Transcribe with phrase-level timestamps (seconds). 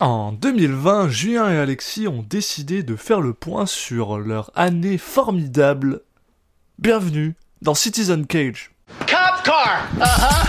[0.00, 6.00] En 2020, Julien et Alexis ont décidé de faire le point sur leur année formidable.
[6.78, 8.70] Bienvenue dans Citizen Cage.
[9.00, 9.86] Cop car.
[10.00, 10.46] Uh-huh.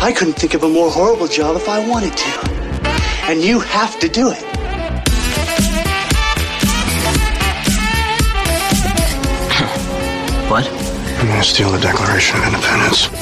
[0.00, 2.30] I couldn't think of a more horrible job if I wanted to.
[3.28, 4.44] And you have to do it.
[10.48, 10.68] What?
[11.18, 13.13] I'm gonna steal the Declaration of Independence.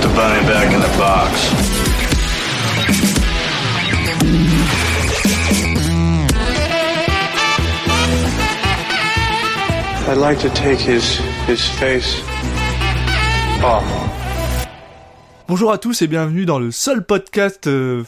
[0.00, 1.52] Put the bunny back in the box.
[10.08, 12.22] I'd like to take his his face
[13.62, 13.84] off.
[15.48, 18.04] Bonjour à tous et bienvenue dans le seul podcast euh,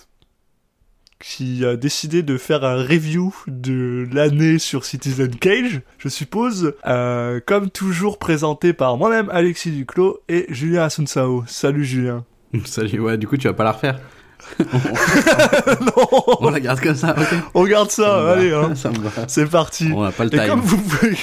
[1.22, 7.38] qui a décidé de faire un review de l'année sur Citizen Cage, je suppose, euh,
[7.46, 11.44] comme toujours présenté par moi-même Alexis Duclos et Julien Asunsao.
[11.46, 12.24] Salut Julien.
[12.64, 14.00] Salut, ouais, du coup, tu vas pas la refaire.
[14.58, 15.92] non,
[16.40, 18.74] On la garde comme ça, ok on garde ça, Ça allez, hein.
[18.74, 19.10] Ça me va.
[19.28, 19.90] c'est parti.
[19.94, 20.48] On n'a pas le Et time.
[20.48, 21.16] comme vous pouvez-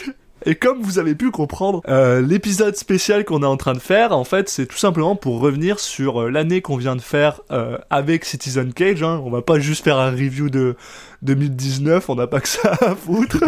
[0.45, 4.11] Et comme vous avez pu comprendre, euh, l'épisode spécial qu'on est en train de faire,
[4.11, 7.77] en fait, c'est tout simplement pour revenir sur euh, l'année qu'on vient de faire euh,
[7.89, 9.03] avec Citizen Cage.
[9.03, 9.21] Hein.
[9.25, 10.75] On va pas juste faire un review de
[11.23, 13.43] 2019, on n'a pas que ça à foutre.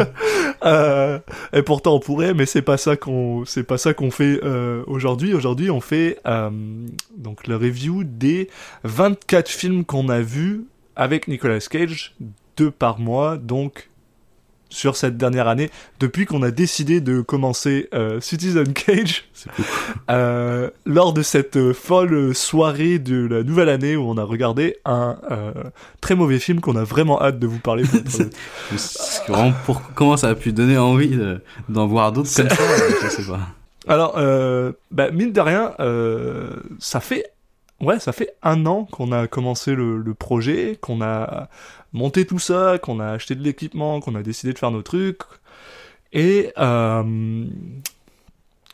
[1.53, 4.39] Et pourtant on pourrait, mais c'est pas ça qu'on, c'est pas ça qu'on fait
[4.86, 5.34] aujourd'hui.
[5.34, 6.19] Aujourd'hui, on fait
[7.17, 8.50] donc le review des
[8.84, 12.16] 24 films qu'on a vus avec Nicolas Cage,
[12.58, 13.91] deux par mois, donc
[14.72, 15.69] sur cette dernière année,
[16.00, 19.25] depuis qu'on a décidé de commencer euh, Citizen Cage,
[20.09, 24.78] euh, lors de cette euh, folle soirée de la nouvelle année où on a regardé
[24.86, 25.52] un euh,
[26.00, 27.83] très mauvais film qu'on a vraiment hâte de vous parler.
[29.25, 32.56] pour vraiment pour comment ça a pu donner envie de- d'en voir d'autres comme ça,
[33.03, 33.39] je sais pas.
[33.88, 34.13] Alors,
[34.91, 35.73] bah, mine de rien,
[36.80, 37.25] ça fait,
[37.81, 41.49] ouais, ça fait un an qu'on a commencé le, le projet, qu'on a
[41.94, 45.22] monté tout ça, qu'on a acheté de l'équipement, qu'on a décidé de faire nos trucs,
[46.13, 47.45] et euh,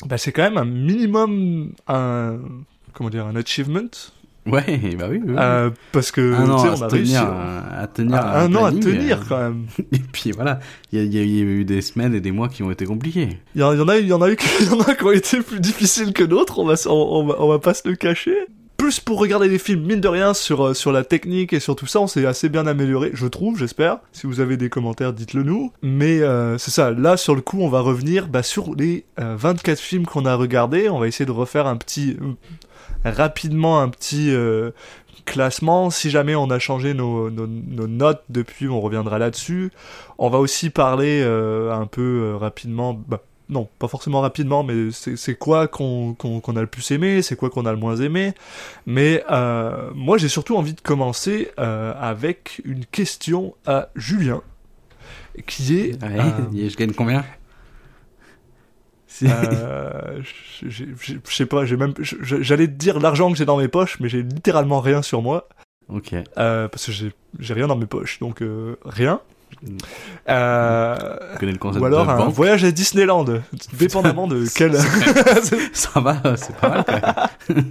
[0.06, 2.38] bah, c'est quand même un minimum un,
[2.94, 3.90] comment dire, un achievement,
[4.46, 7.18] Ouais, bah oui, oui, euh, parce que un an on a réussi.
[7.18, 9.66] euh, à tenir un, un an à tenir euh, quand même.
[9.92, 10.60] Et puis voilà,
[10.94, 13.40] il y, a- y y eu des semaines et des mois qui ont été compliqués.
[13.56, 14.70] Il y, en il y en a, il y en a eu, qui- il y
[14.70, 16.60] en a qui ont été plus difficiles que d'autres.
[16.60, 18.38] On va, on, on va, on va pas se le cacher.
[18.88, 21.76] Plus pour regarder les films, mine de rien, sur, euh, sur la technique et sur
[21.76, 23.98] tout ça, on s'est assez bien amélioré, je trouve, j'espère.
[24.14, 25.74] Si vous avez des commentaires, dites-le nous.
[25.82, 29.36] Mais euh, c'est ça, là, sur le coup, on va revenir bah, sur les euh,
[29.38, 30.88] 24 films qu'on a regardés.
[30.88, 32.16] On va essayer de refaire un petit...
[32.22, 32.32] euh,
[33.04, 34.30] rapidement, un petit...
[34.30, 34.72] euh,
[35.28, 39.72] classement, si jamais on a changé nos, notes depuis, on reviendra là-dessus.
[40.18, 44.92] On va aussi parler euh, un peu euh, rapidement, bah, non, pas forcément rapidement, mais
[44.92, 48.34] c'est quoi qu'on a le plus aimé, c'est quoi qu'on a le moins aimé.
[48.86, 54.42] Mais euh, moi, j'ai surtout envie de commencer euh, avec une question à Julien,
[55.46, 56.04] qui est...
[56.04, 57.24] Ouais, euh, je gagne combien?
[59.10, 59.24] Je
[61.26, 64.24] sais pas, j'ai même, j'allais te dire l'argent que j'ai dans mes poches, mais j'ai
[64.24, 65.48] littéralement rien sur moi.
[65.88, 66.14] Ok.
[66.36, 68.44] Parce que j'ai rien dans mes poches, donc
[68.84, 69.22] rien.
[70.30, 70.96] Euh,
[71.42, 72.34] le concept ou alors de un banque.
[72.34, 73.26] voyage à Disneyland,
[73.74, 74.78] dépendamment de quelle,
[75.74, 77.66] Ça va, c'est pas mal quand même.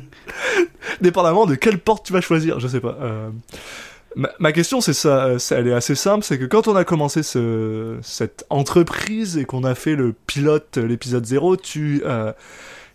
[1.01, 2.97] dépendamment de quelle porte tu vas choisir, je sais pas.
[3.01, 3.31] Euh,
[4.17, 7.23] ma, ma question c'est ça, elle est assez simple, c'est que quand on a commencé
[7.23, 12.33] ce, cette entreprise et qu'on a fait le pilote, l'épisode 0, tu, euh,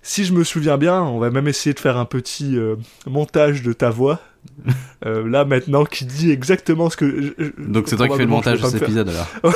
[0.01, 2.75] si je me souviens bien, on va même essayer de faire un petit euh,
[3.07, 4.19] montage de ta voix.
[5.07, 8.23] Euh, là maintenant qui dit exactement ce que je- je- Donc c'est toi qui fais
[8.23, 9.53] le montage de cet épisode alors.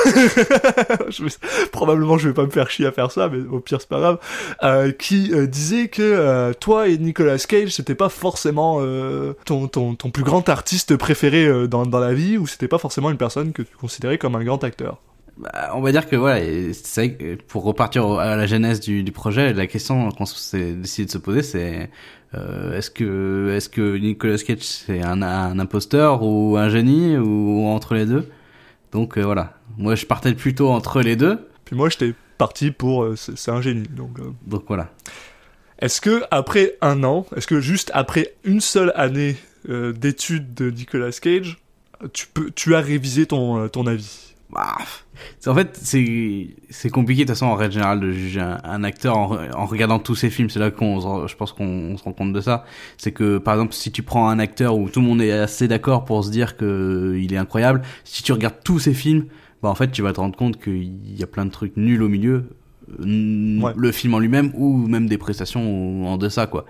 [1.08, 1.30] Je vais-
[1.70, 4.00] probablement je vais pas me faire chier à faire ça, mais au pire c'est pas
[4.00, 4.18] grave.
[4.64, 8.80] Euh, qui disait que toi et Nicolas Cage c'était pas forcément
[9.44, 13.10] ton, ton, ton plus grand artiste préféré dans, dans la vie, ou c'était pas forcément
[13.12, 14.98] une personne que tu considérais comme un grand acteur?
[15.38, 16.40] Bah, on va dire que voilà,
[16.72, 20.72] c'est vrai que pour repartir à la genèse du, du projet, la question qu'on s'est
[20.72, 21.90] décidé de se poser, c'est
[22.34, 27.66] euh, est-ce que est-ce que Nicolas Cage c'est un, un imposteur ou un génie ou
[27.66, 28.30] entre les deux?
[28.92, 33.04] Donc euh, voilà, moi je partais plutôt entre les deux, Puis moi j'étais parti pour
[33.04, 33.88] euh, c'est un génie.
[33.88, 34.90] Donc euh, donc voilà.
[35.80, 39.36] est-ce que après un an, est-ce que juste après une seule année
[39.68, 41.58] d'études de Nicolas Cage,
[42.14, 44.32] tu peux tu as révisé ton ton avis?
[44.48, 44.76] Bah,
[45.46, 49.16] en fait, c'est compliqué de toute façon en règle générale de juger un, un acteur
[49.16, 50.50] en, re- en regardant tous ses films.
[50.50, 52.64] C'est là qu'on, je pense qu'on on se rend compte de ça.
[52.98, 55.68] C'est que par exemple, si tu prends un acteur où tout le monde est assez
[55.68, 59.26] d'accord pour se dire que il est incroyable, si tu regardes tous ses films,
[59.62, 62.02] bah en fait, tu vas te rendre compte qu'il y a plein de trucs nuls
[62.02, 62.50] au milieu.
[62.88, 63.72] Ouais.
[63.76, 66.66] le film en lui-même ou même des prestations en deçà quoi.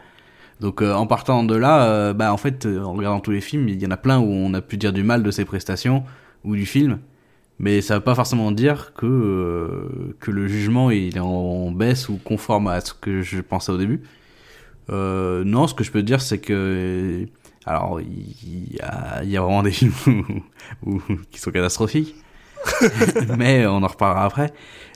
[0.60, 3.68] Donc euh, en partant de là, euh, bah en fait en regardant tous les films,
[3.68, 6.04] il y en a plein où on a pu dire du mal de ses prestations
[6.42, 7.00] ou du film,
[7.58, 12.08] mais ça veut pas forcément dire que euh, que le jugement il est en baisse
[12.08, 14.02] ou conforme à ce que je pensais au début.
[14.90, 17.26] Euh, non, ce que je peux dire c'est que
[17.64, 19.92] alors il y a, il y a vraiment des films
[20.86, 22.14] où- où- qui sont catastrophiques,
[23.38, 24.52] mais on en reparlera après.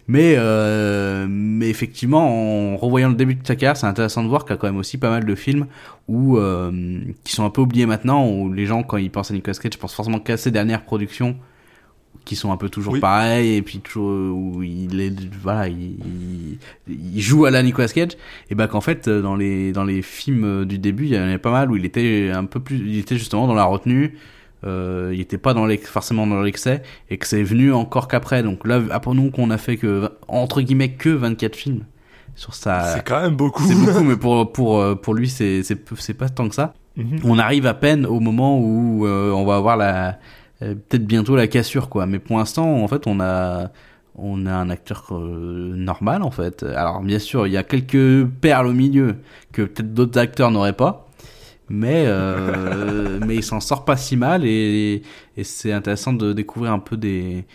[0.08, 4.44] Mais euh, mais effectivement, en revoyant le début de sa carrière, c'est intéressant de voir
[4.44, 5.66] qu'il y a quand même aussi pas mal de films
[6.08, 9.34] où euh, qui sont un peu oubliés maintenant, où les gens quand ils pensent à
[9.34, 11.36] Nicolas Cage, pensent forcément qu'à ses dernières productions
[12.24, 13.00] qui sont un peu toujours Oui.
[13.00, 15.12] pareilles et puis toujours où il est
[15.42, 16.58] voilà il,
[17.20, 18.10] joue à la Nicolas Cage
[18.50, 21.22] et ben qu'en fait dans les dans les films euh, du début il y en
[21.22, 24.16] avait pas mal où il était un peu plus il était justement dans la retenue
[24.64, 28.42] euh, il était pas dans l'ex- forcément dans l'excès et que c'est venu encore qu'après
[28.42, 31.84] donc là après nous qu'on a fait que entre guillemets que 24 films
[32.36, 33.62] sur sa C'est quand même beaucoup.
[33.64, 37.20] c'est beaucoup mais pour pour euh, pour lui c'est c'est pas tant que ça Mhm.
[37.22, 40.12] on arrive à peine au moment où euh, on va avoir la euh,
[40.60, 42.06] peut-être bientôt la cassure quoi.
[42.06, 43.70] Mais pour l'instant en fait on a
[44.16, 46.62] on a un acteur euh, normal en fait.
[46.62, 49.16] Alors bien sûr il y a quelques perles au milieu
[49.52, 51.08] que peut-être d'autres acteurs n'auraient pas.
[51.68, 55.02] Mais euh, mais il s'en sort pas si mal et,
[55.42, 57.46] c'est intéressant de découvrir un peu des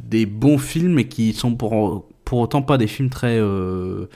[0.00, 4.06] des bons films et qui sont pour pour autant pas des films très euh,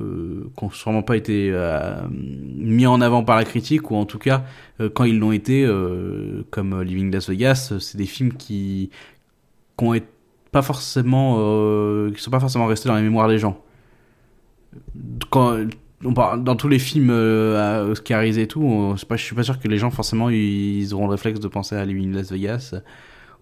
[0.00, 4.04] euh, qui ont sûrement pas été euh, mis en avant par la critique ou en
[4.06, 4.44] tout cas
[4.80, 8.90] euh, quand ils l'ont été euh, comme Living Las Vegas c'est des films qui
[9.78, 10.02] qui
[10.52, 11.36] pas forcément
[12.14, 13.62] qui sont pas forcément restés dans la mémoire des gens
[15.30, 15.56] quand
[16.02, 19.76] dans tous les films Oscarisés et tout, on- pas, je suis pas sûr que les
[19.76, 22.74] gens forcément ils auront le réflexe de penser à Living Las Vegas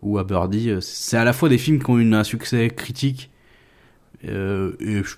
[0.02, 0.72] ou à Birdie.
[0.80, 3.30] C'est à la fois des films qui ont eu un succès critique
[4.24, 5.16] et je-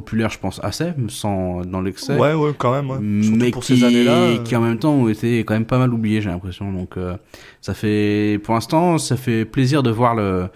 [0.00, 2.90] populaire, je pense assez, sans dans l'excès, Ouais, ouais, quand même.
[2.90, 2.98] Ouais.
[3.00, 4.12] Mais pour qui, ces années-là.
[4.12, 6.72] euh, qui en même temps ont été quand même pas mal oubliés, j'ai l'impression.
[6.72, 7.16] Donc euh,
[7.60, 10.48] ça fait, pour l'instant, ça fait plaisir de voir le,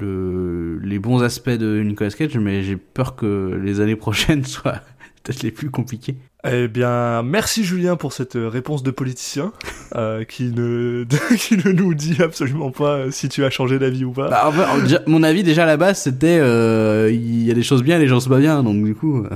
[0.00, 4.80] le, les bons aspects de Nicolas Cage, mais j'ai peur que les années prochaines soient
[5.22, 6.16] peut-être les plus compliquées.
[6.50, 9.52] Eh bien, merci Julien pour cette euh, réponse de politicien
[9.94, 11.04] euh, qui ne
[11.36, 14.28] qui ne nous dit absolument pas euh, si tu as changé d'avis ou pas.
[14.28, 17.62] Bah, en fait, mon avis déjà à la base c'était euh, il y a des
[17.62, 19.28] choses bien et des choses pas bien donc du coup euh,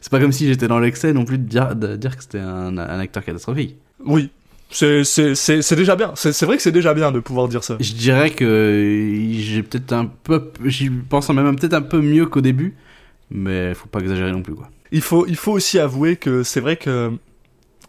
[0.00, 2.38] c'est pas comme si j'étais dans l'excès non plus de dire, de dire que c'était
[2.38, 4.30] un, un acteur catastrophique Oui,
[4.70, 5.02] c'est
[5.76, 6.12] déjà bien.
[6.14, 7.76] C'est vrai que c'est déjà bien de pouvoir dire ça.
[7.80, 12.40] je dirais que j'ai peut-être un peu j'y pense même peut-être un peu mieux qu'au
[12.40, 12.74] début
[13.30, 16.60] mais faut pas exagérer non plus quoi Il faut il faut aussi avouer que c'est
[16.60, 17.12] vrai que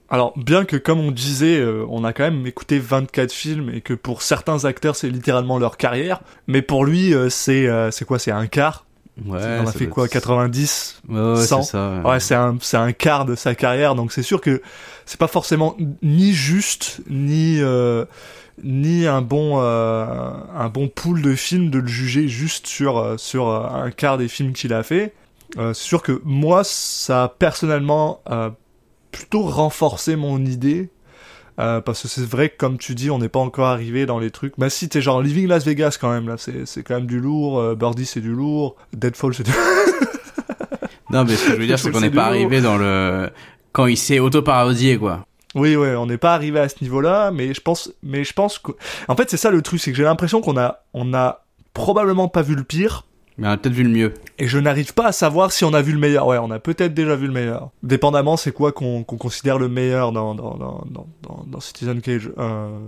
[0.09, 3.81] alors bien que comme on disait, euh, on a quand même écouté 24 films et
[3.81, 8.05] que pour certains acteurs c'est littéralement leur carrière, mais pour lui euh, c'est euh, c'est
[8.05, 8.19] quoi?
[8.19, 8.85] C'est un quart?
[9.25, 10.05] ouais en a fait quoi?
[10.05, 11.61] être- 90 ouais, ouais, 100.
[11.63, 14.61] c'est ça Ouais, c'est un, c'est un quart de sa carrière, donc c'est sûr que
[15.05, 18.05] c'est pas forcément ni juste, ni, euh,
[18.63, 20.05] ni un bon, euh,
[20.55, 24.53] un bon pool de films de le juger juste sur, sur un quart des films
[24.53, 25.13] qu'il a fait.
[25.57, 28.49] Euh, c'est sûr que moi, ça a personnellement euh,
[29.11, 30.89] plutôt renforcé mon idée.
[31.59, 34.19] Euh, parce que c'est vrai que comme tu dis, on n'est pas encore arrivé dans
[34.19, 34.53] les trucs.
[34.59, 37.19] Bah si, t'es genre Living Las Vegas quand même, là, c'est, c'est quand même du
[37.19, 37.59] lourd.
[37.59, 38.75] Euh, Birdie, c'est du lourd.
[38.93, 39.51] Deadfall, c'est du
[41.09, 42.41] non mais ce que je veux dire c'est qu'on n'est pas lourd.
[42.41, 43.29] arrivé dans le
[43.71, 47.53] quand il s'est auto-parodié quoi Oui, ouais, on n'est pas arrivé à ce niveau-là, mais
[47.53, 48.73] je pense, mais je pense que,
[49.07, 52.27] en fait, c'est ça le truc, c'est que j'ai l'impression qu'on a, on a probablement
[52.27, 53.05] pas vu le pire,
[53.37, 55.73] mais on a peut-être vu le mieux et je n'arrive pas à savoir si on
[55.73, 56.27] a vu le meilleur.
[56.27, 57.69] Ouais, on a peut-être déjà vu le meilleur.
[57.83, 62.31] Dépendamment, c'est quoi qu'on considère le meilleur dans Citizen Cage.
[62.37, 62.79] Euh,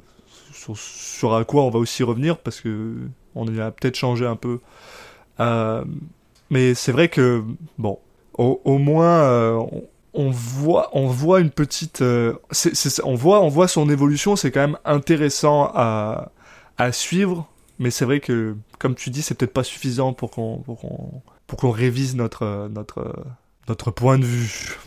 [0.52, 2.96] sur, à quoi on va aussi revenir parce que
[3.34, 4.60] on y a peut-être changé un peu.
[5.40, 5.84] Euh,
[6.50, 7.44] mais c'est vrai que
[7.78, 8.00] bon,
[8.34, 9.64] au, moins euh,
[10.14, 14.36] on, voit on voit une petite, on voit on voit son évolution.
[14.36, 17.48] C'est quand même intéressant à suivre.
[17.80, 21.22] Mais c'est vrai que, comme tu dis, c'est peut-être pas suffisant pour qu'on pour qu'on
[21.56, 23.16] qu'on révise notre notre
[23.68, 24.78] notre point de vue.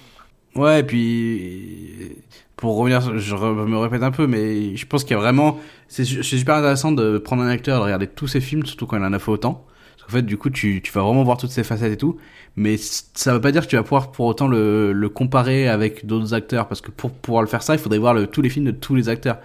[0.55, 2.17] Ouais, et puis
[2.57, 5.59] pour revenir, je me répète un peu, mais je pense qu'il y a vraiment,
[5.89, 8.87] c'est su- c'est super intéressant de prendre un acteur, de regarder tous ses films, surtout
[8.87, 9.65] quand il en a fait autant.
[9.97, 12.19] Parce qu'en fait, du coup, tu, tu vas vraiment voir toutes ses facettes et tout,
[12.57, 16.35] mais ça veut pas dire que tu vas pouvoir pour autant le, comparer avec d'autres
[16.35, 18.71] acteurs, parce que pour pouvoir le faire ça, il faudrait voir tous les films de
[18.73, 19.39] tous les acteurs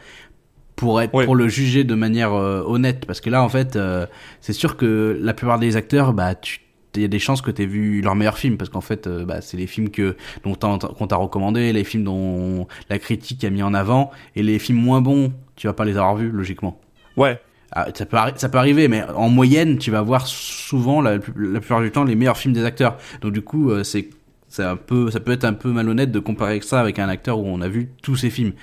[0.77, 1.25] pour être Ouais.
[1.25, 4.05] pour le juger de manière euh, honnête parce que là en fait euh,
[4.39, 6.61] c'est sûr que la plupart des acteurs bah tu
[6.95, 9.05] il y a des chances que tu aies vu leurs meilleurs films parce qu'en fait
[9.05, 13.43] euh, bah, c'est les films que dont qu'on t'a recommandé les films dont la critique
[13.43, 16.29] a mis en avant et les films moins bons tu vas pas les avoir vus
[16.31, 16.79] logiquement
[17.17, 17.39] Ouais.
[17.71, 21.59] ah, ça, peut ça peut arriver, mais en moyenne, tu vas voir souvent, la, la
[21.59, 22.97] plupart du temps, les meilleurs films des acteurs.
[23.21, 24.09] Donc du coup, euh, c'est
[24.49, 27.39] c'est un peu, ça peut être un peu malhonnête de comparer ça avec un acteur
[27.39, 28.53] où on a vu tous ses films.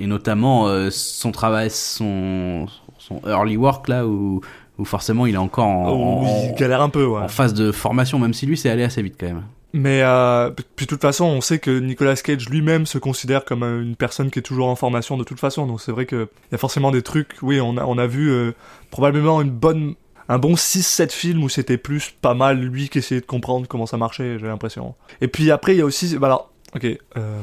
[0.00, 2.66] Et notamment euh, son travail, son,
[2.98, 4.40] son early work là, où,
[4.78, 7.22] où forcément il est encore en, Oh, en- il galère un peu, ouais.
[7.22, 9.42] en phase de formation, même si lui c'est allé assez vite quand même.
[9.74, 13.62] Mais euh, puis de toute façon, on sait que Nicolas Cage lui-même se considère comme
[13.62, 15.66] euh, une personne qui est toujours en formation de toute façon.
[15.66, 17.34] Donc c'est vrai que il y a forcément des trucs.
[17.42, 18.52] Oui, on a on a vu euh,
[18.90, 19.94] probablement une bonne
[20.30, 23.86] un bon 6-7 films où c'était plus pas mal lui qui essayait de comprendre comment
[23.86, 24.94] ça marchait, j'ai l'impression.
[25.20, 27.40] Et puis après, il y a aussi bah alors, OK, euh,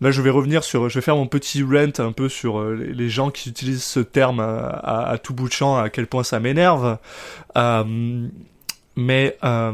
[0.00, 2.74] là je vais revenir sur je vais faire mon petit rant un peu sur euh,
[2.74, 6.40] les, gens qui utilisent ce terme à, tout bout de champ à quel point ça
[6.40, 6.98] m'énerve.
[7.56, 8.28] Euh,
[8.96, 9.72] mais euh,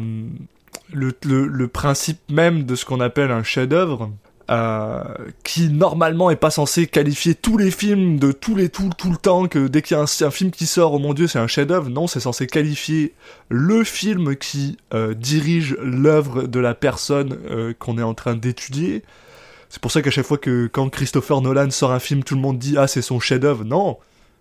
[0.93, 4.11] le, principe même de ce qu'on appelle un chef-d'œuvre,
[5.45, 9.17] qui normalement est pas censé qualifier tous les films de tous les tout, tout le
[9.17, 11.39] temps que dès qu'il y a un, un film qui sort, oh mon dieu, c'est
[11.39, 11.89] un chef-d'œuvre.
[11.89, 13.15] Non, c'est censé qualifier
[13.49, 14.77] le film qui
[15.17, 17.39] dirige l'œuvre de la personne
[17.79, 19.05] qu'on est en train d'étudier.
[19.71, 22.41] C'est pour ça qu'à chaque fois que quand Christopher Nolan sort un film, tout le
[22.41, 23.65] monde dit ah c'est son chef-d'œuvre.
[23.65, 23.99] Non,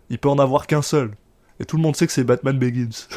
[0.10, 1.12] il peut en avoir qu'un seul.
[1.60, 3.08] Et tout le monde sait que c'est Batman Begins.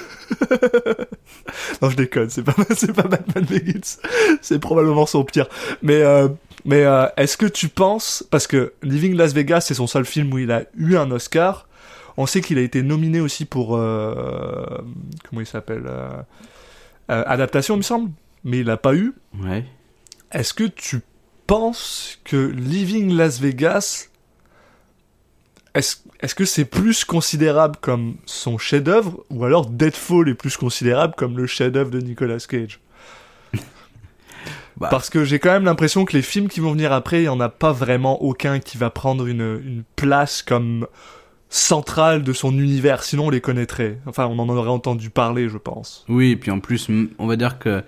[1.80, 3.98] non, je déconne, c'est pas, c'est pas Batman Begins.
[4.42, 5.48] C'est probablement son pire.
[5.80, 6.28] Mais, euh,
[6.64, 10.32] mais euh, est-ce que tu penses, parce que Living Las Vegas, c'est son seul film
[10.34, 11.68] où il a eu un Oscar.
[12.16, 14.66] On sait qu'il a été nominé aussi pour, euh,
[15.28, 15.88] comment il s'appelle,
[17.08, 18.10] adaptation, il me semble.
[18.44, 19.14] Mais il l'a pas eu.
[19.38, 19.64] Ouais.
[20.32, 21.00] Est-ce que tu
[21.52, 24.08] penses que Living Las Vegas,
[25.74, 31.12] est-ce est-ce que c'est plus considérable comme son chef-d'œuvre ou alors Deadfall est plus considérable
[31.14, 32.80] comme le chef-d'œuvre de Nicolas Cage?
[34.78, 34.88] Bah.
[34.90, 37.28] Parce que j'ai quand même l'impression que les films qui vont venir après, il y
[37.28, 40.86] en a pas vraiment aucun qui va prendre une, une place comme
[41.50, 43.98] centrale de son univers, sinon on les connaîtrait.
[44.06, 46.06] Enfin, on en aurait entendu parler, je pense.
[46.08, 47.84] Oui, et puis en plus, on va dire que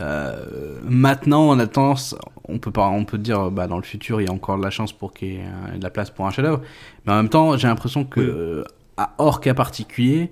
[0.00, 2.16] euh, maintenant, on a tendance,
[2.48, 4.62] on peut pas, on peut dire, bah, dans le futur, il y a encore de
[4.64, 5.40] la chance pour qu'il y ait
[5.72, 6.60] euh, de la place pour un chef-d'œuvre.
[7.06, 8.26] Mais en même temps, j'ai l'impression que, Oui.
[8.30, 8.64] euh,
[8.96, 10.30] à hors cas particulier,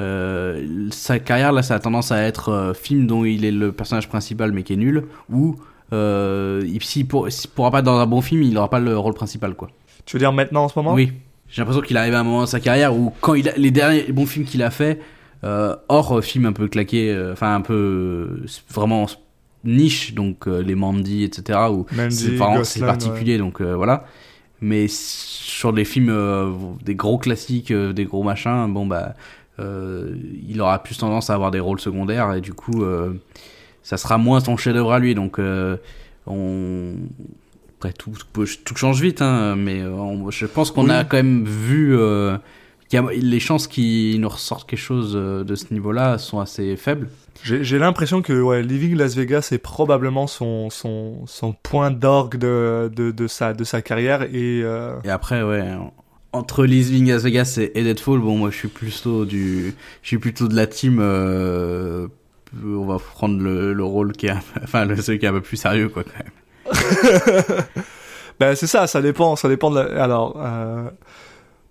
[0.00, 3.72] euh, sa carrière là, ça a tendance à être euh, film dont il est le
[3.72, 5.56] personnage principal mais qui est nul, ou
[5.92, 9.14] il- s'il pour, pourra pas être dans un bon film, il aura pas le rôle
[9.14, 9.68] principal, quoi.
[10.06, 10.94] Tu veux dire maintenant en ce moment?
[10.94, 11.12] Oui.
[11.48, 13.72] J'ai l'impression qu'il arrive à un moment de sa carrière où quand il a, les
[13.72, 15.00] derniers bons films qu'il a fait,
[15.42, 19.06] hors euh, film un peu claqué, euh, enfin un peu euh, vraiment
[19.64, 21.58] niche, donc euh, les Mandy, etc.
[21.70, 21.86] Où
[22.64, 24.04] c'est particulier, donc euh, voilà.
[24.62, 26.50] Mais sur des films, euh,
[26.84, 29.14] des gros classiques, euh, des gros machins, bon bah,
[29.58, 30.14] euh,
[30.48, 33.12] il aura plus tendance à avoir des rôles secondaires et du coup, euh,
[33.82, 35.14] ça sera moins son chef-d'œuvre à lui.
[35.14, 35.76] Donc, euh,
[36.26, 36.92] on
[37.78, 41.16] après tout, tout, tout change vite, hein, mais euh, on- je pense qu'on a quand
[41.16, 42.36] même vu euh,
[42.96, 46.76] y a, les chances qu'il nous ressorte quelque chose euh, de ce niveau-là sont assez
[46.76, 47.08] faibles.
[47.42, 52.36] J'ai j'ai l'impression que ouais, Living Las Vegas est probablement son, son, son point d'orgue
[52.36, 55.64] de, de, de, sa, de sa carrière et euh, Et après, ouais,
[56.32, 60.18] entre Living Las Vegas et, et Deadfall, bon, moi, je suis plutôt du, je suis
[60.18, 60.98] plutôt de la team.
[61.00, 62.08] euh,
[62.64, 65.32] on va prendre le, le rôle qui est, un- enfin, le celui qui est un
[65.32, 66.32] peu plus sérieux, quoi, quand même.
[68.40, 70.02] ben c'est ça, ça dépend, ça dépend de la...
[70.02, 70.88] Alors, euh,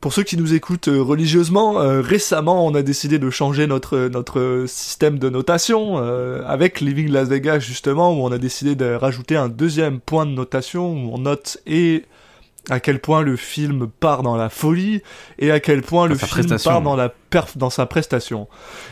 [0.02, 4.08] pour ceux qui nous écoutent euh, religieusement, euh, récemment on a décidé de changer notre,
[4.08, 8.94] notre système de notation euh, avec Living Las Vegas justement, où on a décidé de
[8.94, 12.06] rajouter un deuxième point de notation où on note et
[12.70, 15.02] à quel point le film part dans la folie
[15.40, 18.48] et à quel point Dans le film part dans la perf dans sa prestation.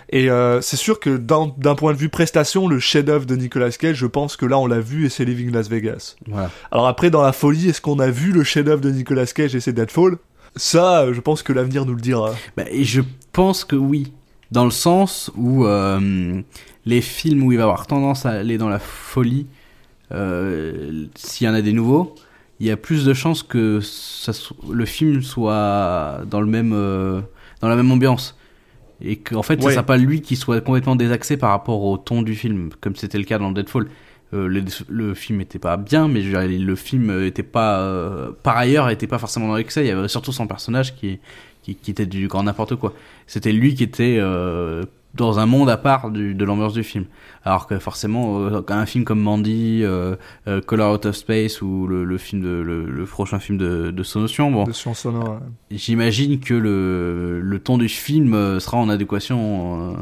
[0.10, 3.98] Et euh, c'est sûr que d'un point de vue prestation, le chef-d'œuvre de Nicolas Cage,
[3.98, 6.16] je pense que là on l'a vu et c'est Living Las Vegas.
[6.72, 9.60] Alors après, dans la folie, est-ce qu'on a vu le chef-d'œuvre de Nicolas Cage et
[9.60, 10.18] c'est Deadfall?
[10.58, 12.34] Ça, euh, je pense que l'avenir nous le dira.
[12.56, 14.12] Bah, et je pense que oui,
[14.52, 16.42] dans le sens où euh,
[16.86, 19.48] les films où il va avoir tendance à aller dans la folie,
[20.12, 22.16] euh, s'il y en a des nouveaux,
[22.60, 24.32] il y a plus de chances que ça,
[24.70, 27.22] le film soit dans le même, euh,
[27.62, 28.36] dans la même ambiance.
[29.00, 29.74] Et qu'en fait, ça Ouais.
[29.74, 33.20] sera pas lui qui soit complètement désaxé par rapport au ton du film, comme c'était
[33.20, 33.88] le cas dans Deadfall.
[34.34, 37.80] Euh, le, le film était pas bien, mais je veux dire, le film était pas,
[37.80, 39.86] euh, par ailleurs, était pas forcément dans l'excès.
[39.86, 41.20] Il y avait surtout son personnage qui,
[41.64, 42.94] qui, qui était du grand n'importe quoi.
[43.26, 44.84] C'était lui qui était euh,
[45.16, 47.06] dans un monde à part du, de l'ambiance du film.
[47.46, 49.84] Alors que forcément, un film comme Mandy,
[50.66, 54.04] Color Out of Space ou le, le film de le, le prochain film de, de
[54.04, 54.66] Sonotion, bon,
[55.22, 55.38] ouais.
[55.72, 59.96] j'imagine que le, le ton du film sera en adéquation.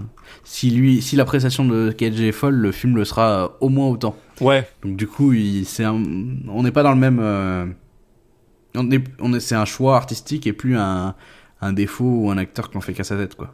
[0.46, 3.70] Si lui, si la prestation de Cage est folle, le film le sera euh, au
[3.70, 4.16] moins autant.
[4.40, 6.02] Ouais, Donc du coup, il, c'est un,
[6.48, 7.20] on n'est pas dans le même.
[7.20, 7.66] euh,
[8.76, 11.16] on est, on est, c'est un choix artistique et plus un,
[11.74, 13.52] défaut ou un acteur qui en fait qu'à sa tête, quoi.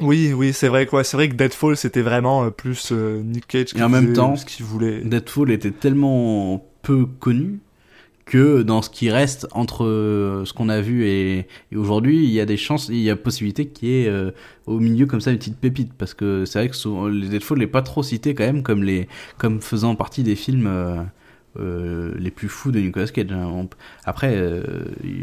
[0.00, 1.02] Oui, oui, c'est vrai quoi.
[1.02, 4.12] C'est vrai que Deadfall c'était vraiment euh, plus euh, Nick Cage qui Et en même
[4.12, 5.00] temps, ce qu'il voulait.
[5.00, 7.60] Deadfall était tellement peu connu
[8.28, 12.30] que dans ce qui reste entre euh, ce qu'on a vu et, et aujourd'hui, il
[12.30, 14.30] y a des chances, il y a possibilité qu'il y ait euh,
[14.66, 17.58] au milieu comme ça une petite pépite parce que c'est vrai que souvent, les Deadfall
[17.58, 19.08] n'est pas trop cité quand même comme les
[19.38, 20.96] comme faisant partie des films euh,
[21.58, 23.26] euh, les plus fous de Nicolas Cage.
[23.32, 23.48] hein.
[23.52, 23.68] On-
[24.04, 24.38] après,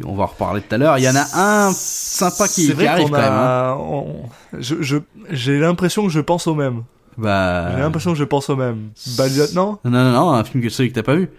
[0.06, 0.98] on va en reparler tout à l'heure.
[0.98, 1.26] Il y en a
[1.68, 3.32] un sympa qui, arrive quand même.
[3.32, 3.78] hein.
[3.80, 4.24] on-
[4.60, 4.98] je,
[5.32, 6.84] j'ai l'impression que je pense au même.
[7.18, 8.90] Bah, J'ai l'impression que je pense au même.
[9.18, 11.30] Bad Lieutenant non, non, non, un film que celui que t'as pas vu.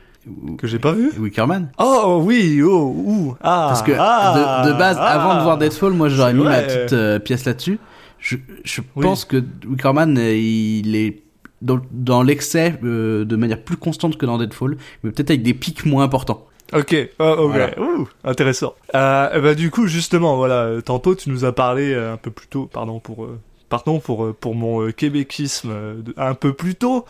[0.59, 1.13] Que j'ai pas vu?
[1.19, 1.71] Wickerman.
[1.79, 3.67] Oh oui, oh, ouh, ah.
[3.69, 5.07] Parce que ah, de, de base, ah.
[5.07, 7.79] avant de voir Deadfall, moi j'aurais mis ma petite euh, pièce là-dessus.
[8.19, 9.03] Je, je Oui.
[9.05, 11.23] pense que Wickerman, euh, il est
[11.63, 15.55] dans, dans l'excès euh, de manière plus constante que dans Deadfall, mais peut-être avec des
[15.55, 16.45] pics moins importants.
[16.75, 17.79] Ok, oh, ok, Voilà.
[17.81, 18.75] ouh, intéressant.
[18.95, 22.69] Euh, ben, du coup, justement, voilà, tantôt tu nous as parlé un peu plus tôt,
[22.73, 23.29] pardon pour,
[23.69, 27.05] pardon pour euh, pour mon euh, québéquisme euh, un peu plus tôt.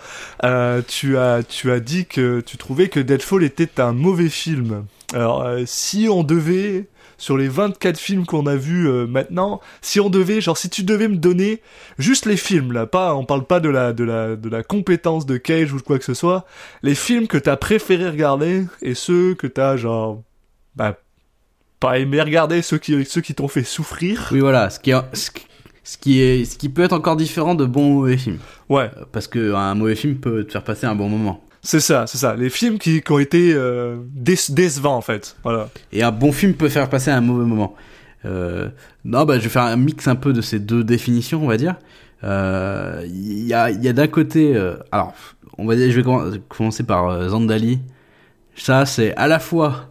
[0.88, 4.86] Tu as tu as dit que tu trouvais que Deadfall était un mauvais film.
[5.14, 10.40] Alors, si on devait sur les 24 films qu'on a vus maintenant, si on devait,
[10.40, 11.62] genre, si tu devais me donner
[11.98, 15.25] juste les films, là, pas, on parle pas de la, de la, de la compétence
[15.25, 16.44] de Cage ou de quoi que ce soit,
[16.82, 20.22] les films que t'as préféré regarder et ceux que t'as, genre,
[20.75, 20.98] bah,
[21.80, 24.28] pas aimé regarder, ceux qui, ceux qui t'ont fait souffrir.
[24.32, 25.46] Oui, voilà, ce qui, ce, qui-
[25.88, 28.38] ce qui est, ce qui peut être encore différent de bons ou mauvais films.
[28.69, 31.45] Ouais, Euh, Parce que un mauvais film peut te faire passer un bon moment.
[31.62, 32.35] c'est ça, c'est ça.
[32.35, 35.37] Les films qui, qui ont été euh, déce- décevants, en fait.
[35.45, 35.69] Voilà.
[35.93, 37.75] Et un bon film peut faire passer un mauvais moment.
[38.25, 38.69] Euh,
[39.05, 41.57] non, bah, je vais faire un mix un peu de ces deux définitions, on va
[41.57, 41.76] dire.
[42.25, 45.14] Euh, Il y a, y a d'un côté, euh, alors,
[45.59, 47.78] on va dire, je vais commen- commencer par euh, Zandali.
[48.57, 49.90] Ça, c'est à la fois,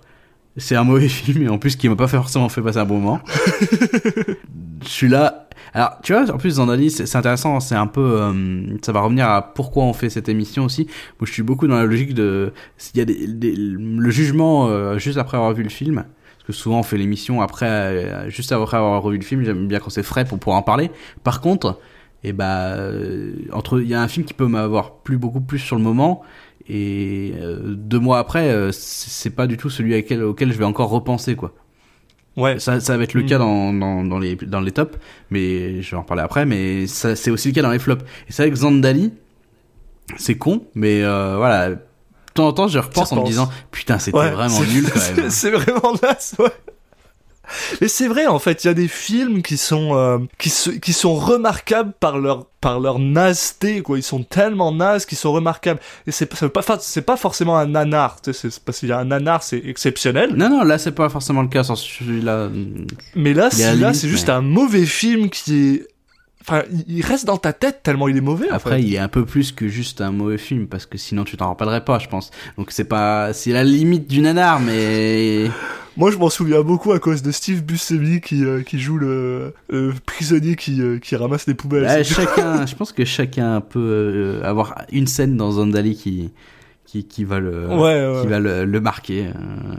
[0.58, 3.00] c'est un mauvais film et en plus qui m'a pas forcément fait passer un bon
[3.00, 3.22] moment.
[4.84, 5.45] je suis là.
[5.76, 9.28] Alors, tu vois, en plus, Zandali, c'est intéressant, c'est un peu, euh, ça va revenir
[9.28, 10.86] à pourquoi on fait cette émission aussi.
[11.20, 14.98] Moi, je suis beaucoup dans la logique de, s'il y a des, le jugement euh,
[14.98, 16.06] juste après avoir vu le film.
[16.38, 19.44] Parce que souvent, on fait l'émission après, euh, juste après avoir revu le film.
[19.44, 20.92] J'aime bien quand c'est frais pour pouvoir en parler.
[21.26, 21.78] Par contre,
[22.24, 25.60] et bah, euh, entre, il y a un film qui peut m'avoir plu beaucoup plus
[25.60, 26.22] sur le moment.
[26.70, 27.34] Et
[27.68, 31.54] deux mois après, c'est pas du tout celui auquel, auquel je vais encore repenser, quoi.
[32.38, 32.60] Ouais.
[32.60, 33.28] Ça, ça va être le Mm.
[33.28, 34.98] cas dans, dans, dans, les, dans les tops,
[35.32, 38.04] mais je vais en parler après, mais ça, c'est aussi le cas dans les flops.
[38.28, 39.14] Et c'est vrai que Zandali,
[40.18, 41.78] c'est con, mais euh, voilà, de
[42.34, 45.16] temps en temps, je repense en me disant, putain, c'était Ouais, vraiment nul quand même.
[45.16, 46.50] c'est- C'est vraiment naze, ouais.
[47.82, 50.70] Et c'est vrai, en fait, il y a des films qui sont euh, qui, se-
[50.72, 53.98] qui sont remarquables par leur par leur nazeté, quoi.
[53.98, 55.80] Ils sont tellement nazes qu'ils sont remarquables.
[56.08, 58.90] Et c'est ça veut pas c'est pas forcément un nanar, tu sais, c'est parce qu'il
[58.90, 60.34] y a un nanar, c'est exceptionnel.
[60.36, 62.50] Non, non, là, c'est pas forcément le cas sur celui-là.
[63.16, 65.88] Mais là, là, c'est juste mais- un mauvais film qui est
[66.48, 68.52] Enfin, il- reste dans ta tête tellement il est mauvais.
[68.52, 68.84] en Après, fait.
[68.84, 71.48] il est un peu plus que juste un mauvais film, parce que sinon tu t'en
[71.48, 72.30] rappellerais pas, je pense.
[72.58, 75.50] Donc c'est pas, c'est la limite du nanar, mais
[75.98, 79.54] Moi, je m'en souviens beaucoup à cause de Steve Buscemi qui, euh, qui joue le,
[79.70, 81.84] le prisonnier qui, euh, qui ramasse les poubelles.
[81.86, 86.32] Bah, chacun, je pense que chacun peut euh, avoir une scène dans Zandali qui,
[86.86, 87.78] qui, qui va le, Ouais,
[88.10, 88.22] ouais.
[88.24, 89.28] qui va le, le marquer.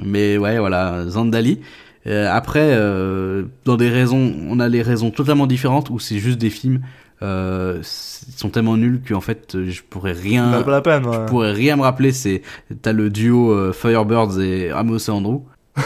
[0.03, 1.61] Mais ouais, voilà, Zandali.
[2.07, 6.39] Euh, après, euh, dans des raisons, on a les raisons totalement différentes où c'est juste
[6.39, 6.81] des films,
[7.23, 11.07] euh, sont tellement nuls qu'en fait, je pourrais rien, la peine.
[11.07, 11.15] ouais.
[11.15, 12.13] je pourrais rien me rappeler.
[12.13, 12.43] C'est,
[12.83, 15.41] t'as le duo euh, Firebirds et Amos et Andrew.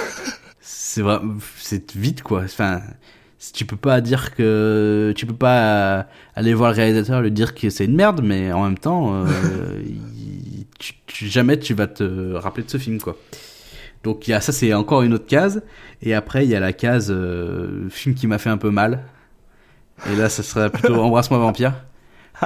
[0.61, 1.21] c'est vrai,
[1.59, 2.43] c'est vite quoi.
[2.45, 2.81] Enfin,
[3.55, 7.55] tu peux pas dire que, tu peux pas aller voir le réalisateur et lui dire
[7.55, 9.27] que c'est une merde, mais en même temps, euh,
[9.87, 13.17] il- tu, tu- jamais tu vas te rappeler de ce film quoi.
[14.03, 15.63] Donc il y a ça, c'est encore une autre case.
[16.03, 19.05] Et après il y a la case euh, film qui m'a fait un peu mal.
[20.11, 21.75] Et là, ça serait plutôt Embrasse-moi vampire.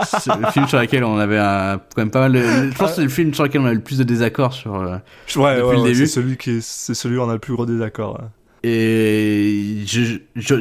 [0.05, 2.33] C'est le film sur lequel on avait un, quand même pas mal.
[2.33, 2.41] de-
[2.73, 4.53] je pense que c'est le film sur lequel on a eu le plus de désaccords
[4.53, 4.75] sur.
[4.75, 5.95] euh, Ouais, Depuis ouais, le ouais, début.
[5.95, 8.21] c'est celui qui est, c'est celui où on a le plus gros désaccord.
[8.65, 10.55] Et je, je,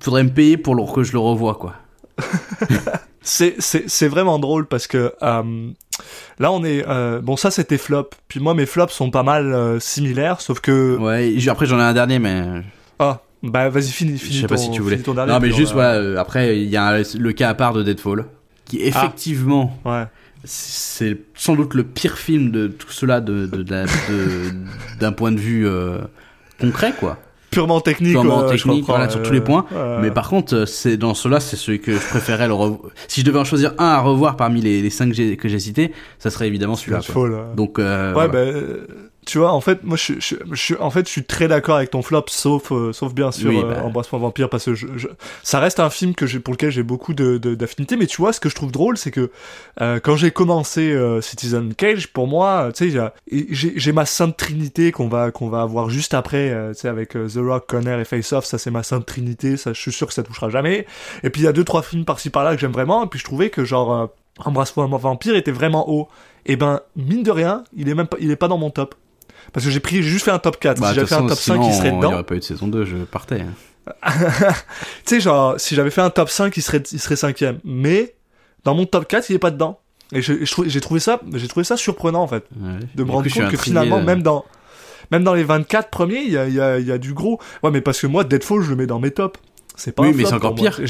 [0.00, 1.74] faudrait me payer pour le- que je le revoie quoi.
[3.28, 5.70] C'est, c'est, c'est vraiment drôle parce que euh,
[6.38, 9.52] là on est euh, bon ça c'était flop puis moi mes flops sont pas mal
[9.52, 11.34] euh, similaires sauf que Ouais.
[11.48, 12.44] après j'en ai un dernier mais
[13.00, 14.98] ah bah vas-y finis je finis sais pas si tu voulais.
[14.98, 16.20] ton dernier, non mais juste voilà.
[16.20, 18.26] après il y a le cas à part de Deadfall
[18.64, 20.04] qui effectivement ouais
[20.44, 23.50] c'est sans doute le pire film de tout cela de
[25.00, 25.66] d'un point de vue
[26.60, 27.18] concret quoi.
[27.56, 29.64] Purement technique Purement ouais, technique, voilà, sur tous les points.
[29.72, 29.98] ouais.
[30.02, 32.80] Mais par contre, euh, c'est dans cela, c'est celui que je préférais le revoir.
[33.08, 35.92] Si je devais en choisir un à revoir parmi les, les cinq que j'ai- cités,
[36.18, 37.00] ça serait évidemment celui-là.
[37.56, 38.28] Donc, euh, ouais voilà.
[38.28, 38.86] bah, euh,
[39.26, 41.90] tu vois, en fait, moi, je, je, je, en fait, je suis très d'accord avec
[41.90, 43.82] ton flop, sauf, euh, sauf bien sûr Oui, euh, bah.
[43.84, 45.08] Embrassement Vampire, parce que je, je-
[45.42, 47.96] ça reste un film que j'ai, pour lequel j'ai beaucoup de, d'affinité.
[47.96, 49.30] Mais tu vois, ce que je trouve drôle, c'est que
[49.80, 53.10] euh, quand j'ai commencé Citizen Cage, pour moi, tu sais,
[53.50, 57.10] j'ai, j'ai ma sainte trinité qu'on va, qu'on va avoir juste après, tu sais, avec
[57.10, 58.44] The Rock, Connor et Face Off.
[58.44, 59.56] Ça, c'est ma sainte trinité.
[59.56, 60.86] Ça, je suis sûr que ça touchera jamais.
[61.22, 63.04] Et puis il y a deux, trois films par-ci par-là que j'aime vraiment.
[63.04, 64.10] Et puis je trouvais que genre
[64.44, 66.08] Embrassement Vampire était vraiment haut.
[66.44, 68.94] Et ben, mine de rien, il est même pas, il est pas dans mon top.
[69.52, 70.80] Parce que j'ai pris, j'ai juste fait un top 4.
[70.80, 72.12] Bah, si j'avais fait un top 5, sinon, il serait Il n'y dedans.
[72.14, 73.40] aurait pas eu de saison 2, je partais.
[73.42, 73.52] hein.
[75.04, 77.58] tu sais, genre, si j'avais fait un top 5, il serait, il serait cinquième.
[77.64, 78.14] Mais,
[78.64, 79.78] dans mon top 4, il est pas dedans.
[80.12, 82.44] Et j'ai trouvé ça, j'ai trouvé ça surprenant, en fait.
[82.60, 82.78] Ouais.
[82.94, 84.44] De me rendre coup, compte que finalement, euh, même dans,
[85.10, 87.40] même dans les 24 premiers, il y a, y, a, il y a du gros.
[87.62, 89.38] Ouais, mais parce que moi, Deadfall, je le mets dans mes tops.
[89.76, 90.80] C'est pas Oui, un mais c'est encore pire.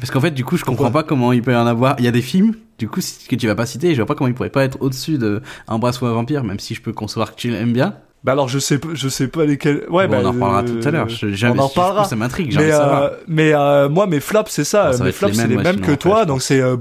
[0.00, 1.96] Parce qu'en fait, du coup, je comprends pas comment il peut y en avoir.
[1.98, 4.14] Il y a des films, du coup, que tu vas pas citer, je vois pas
[4.14, 6.92] comment il pourrait pas être au-dessus de Embrasse ou un vampire, même si je peux
[6.92, 7.94] concevoir que tu l'aimes bien.
[8.22, 9.84] bah alors, je sais, pas- je sais pas lesquels.
[9.90, 11.08] Ouais, Bon, bah, on en reparlera euh, tout à l'heure.
[11.08, 12.04] J'ai on en reparlera.
[12.04, 14.86] Ça m'intrigue, envie Mais, euh, mais euh, moi, mes flops, c'est ça.
[14.86, 16.24] Bon, ça va mes les c'est mêmes, les mêmes que toi.
[16.24, 16.60] Donc c'est.
[16.60, 16.76] euh,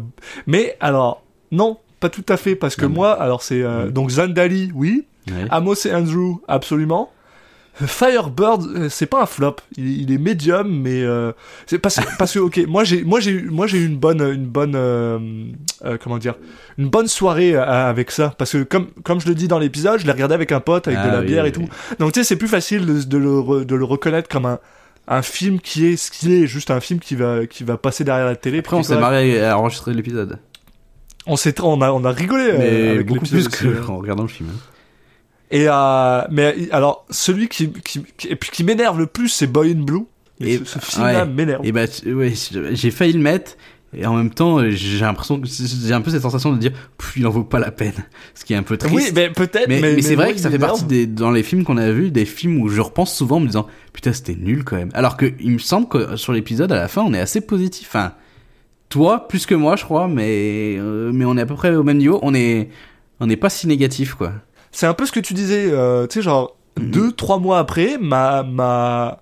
[0.46, 2.92] Mais alors, non, pas tout à fait, parce que Non.
[2.94, 3.92] moi, alors c'est euh, Mm.
[3.92, 5.06] donc Zandali, oui.
[5.28, 5.46] Ouais.
[5.50, 7.12] Amos et Andrew, absolument.
[7.86, 9.58] Firebird, euh, c'est pas un flop.
[9.78, 11.32] Il, il est médium, mais euh,
[11.66, 14.22] c'est parce, parce que ok, moi j'ai moi j'ai eu- moi j'ai eu une bonne
[14.22, 15.20] une bonne euh,
[15.86, 16.36] euh, comment dire
[16.78, 20.06] une bonne soirée avec ça parce que comme comme je le dis dans l'épisode, je
[20.06, 21.68] l'ai regardé avec un pote avec de Ah la oui, bière oui, et tout.
[22.00, 24.60] Donc tu sais, c'est plus facile de, de le re- de le reconnaître comme un
[25.10, 28.04] un film qui est ce qu'il est, juste un film qui va qui va passer
[28.04, 28.60] derrière la télé.
[28.60, 30.40] Après, on s'est marré à enregistrer l'épisode.
[31.26, 33.72] On s'est on a on a rigolé Mais avec beaucoup plus aussi, hein.
[33.86, 34.50] qu'en regardant le film.
[34.52, 34.60] hein.
[35.52, 39.48] Et euh, mais alors celui qui, qui, qui- et puis qui m'énerve le plus c'est
[39.48, 40.02] Boy in Blue.
[40.42, 41.32] Et Et- ce, ce film-là ouais.
[41.32, 41.66] m'énerve.
[41.66, 42.34] Et bah, ouais,
[42.72, 43.54] j'ai failli le mettre.
[43.96, 46.74] Et en même temps, j'ai l'impression j'ai un peu cette sensation de dire,
[47.16, 47.94] il en vaut pas la peine.
[48.36, 48.94] Ce qui est un peu triste.
[48.94, 49.70] Oui, mais peut-être.
[49.70, 51.90] mais, Mais, mais c'est vrai que ça fait partie des, dans les films qu'on a
[51.92, 54.92] vus, des films où je repense souvent en me disant, putain, c'était nul quand même.
[54.94, 57.88] Alors que, il me semble que sur l'épisode, à la fin, on est assez positif.
[57.90, 58.12] Enfin,
[58.90, 61.84] toi, plus que moi, je crois, mais, euh, mais on est à peu près au
[61.84, 62.20] même niveau.
[62.24, 62.70] On est,
[63.22, 64.34] on n'est pas si négatif, quoi.
[64.72, 65.68] C'est un peu ce que tu disais.
[65.72, 66.92] euh, tu sais, genre Mhm.
[66.92, 69.20] deux, trois mois après, ma ma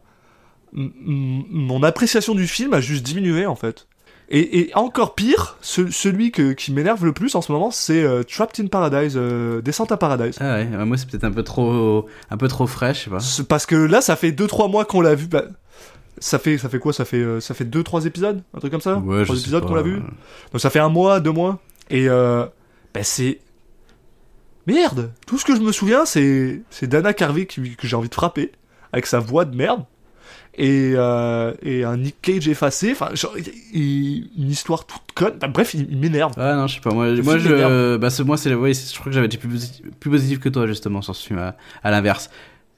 [0.73, 3.87] mon appréciation du film a juste diminué en fait.
[4.27, 8.03] Et, et encore pire, ce- celui que, qui m'énerve le plus en ce moment, c'est
[8.03, 10.35] euh, Trapped in Paradise, euh, Descente à Paradise.
[10.41, 13.19] Ah ouais, moi, c'est peut-être un peu trop, un peu trop frais, je sais pas.
[13.47, 15.27] Parce que là, ça fait deux, trois mois qu'on l'a vu.
[15.27, 15.43] bah,
[16.17, 18.71] ça fait, ça fait quoi Ça fait, euh, ça fait deux, trois épisodes, un truc
[18.71, 18.97] comme ça?
[18.97, 19.67] Ouais, je trois sais épisodes pas.
[19.69, 20.01] qu'on l'a vu?
[20.51, 21.59] Donc ça fait un mois, deux mois.
[21.91, 22.49] Et ben
[23.03, 23.39] c'est
[24.67, 25.11] merde.
[25.27, 28.13] Tout ce que je me souviens, c'est c'est Dana Carvey qui, que j'ai envie de
[28.15, 28.51] frapper
[28.91, 29.85] avec sa voix de merde
[30.57, 32.91] et euh, et un Nick Cage effacé.
[32.93, 33.09] Enfin,
[33.73, 35.33] une histoire toute conne.
[35.37, 36.31] Enfin, bref, il, il m'énerve.
[36.37, 36.91] Ah non, je sais pas.
[36.93, 39.85] Moi, moi je, bah, ce, moi, c'est, ouais, je crois que j'avais été plus positif,
[39.99, 42.29] plus positif que toi, justement, sur ce film, à, à l'inverse.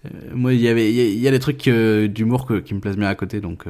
[0.05, 2.47] Euh, moi, il y avait, il y, a- il y a des trucs euh, d'humour
[2.65, 3.65] qui me plaisent bien à côté, donc,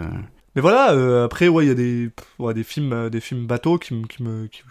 [0.55, 1.23] Mais voilà.
[1.23, 4.23] après, ouais, il y a des ouais, des films des films bateaux qui me qui
[4.23, 4.61] me qui,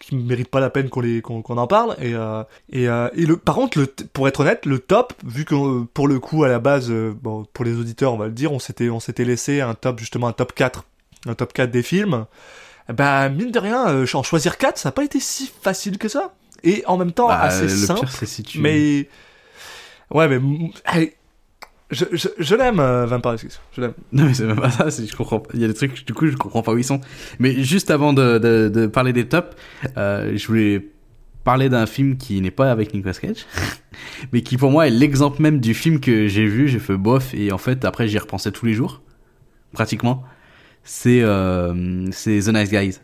[0.00, 3.26] qui- méritent pas la peine qu'on les qu'on en parle et euh, et euh, et
[3.26, 6.44] le par contre le pour être honnête le top vu que euh, pour le coup
[6.44, 9.24] à la base bon pour les auditeurs on va le dire on s'était on s'était
[9.24, 10.84] laissé un top justement un top 4
[11.26, 12.26] un top 4 des films
[12.92, 16.34] bah mine de rien en choisir 4 ça a pas été si facile que ça
[16.62, 18.60] et en même temps bah, assez le simple pire, c'est si tu.
[18.60, 19.08] mais
[20.10, 20.40] ouais mais
[20.84, 21.14] allez,
[21.90, 24.88] je, je, je l'aime euh, Vampire Excuse je l'aime Non, mais c'est même pas ça,
[24.88, 25.50] je comprends pas.
[25.54, 27.00] Il y a des trucs, du coup, je comprends pas où ils sont.
[27.38, 29.56] Mais juste avant de, de, parler des tops,
[29.96, 30.88] euh, je voulais
[31.44, 33.44] parler d'un film qui n'est pas avec Nicolas Cage,
[34.32, 37.34] mais qui pour moi est l'exemple même du film que j'ai vu, j'ai fait bof,
[37.34, 39.02] et en fait, après, j'y repensais tous les jours,
[39.72, 40.24] pratiquement.
[40.84, 42.98] C'est, euh, The Nice Guys.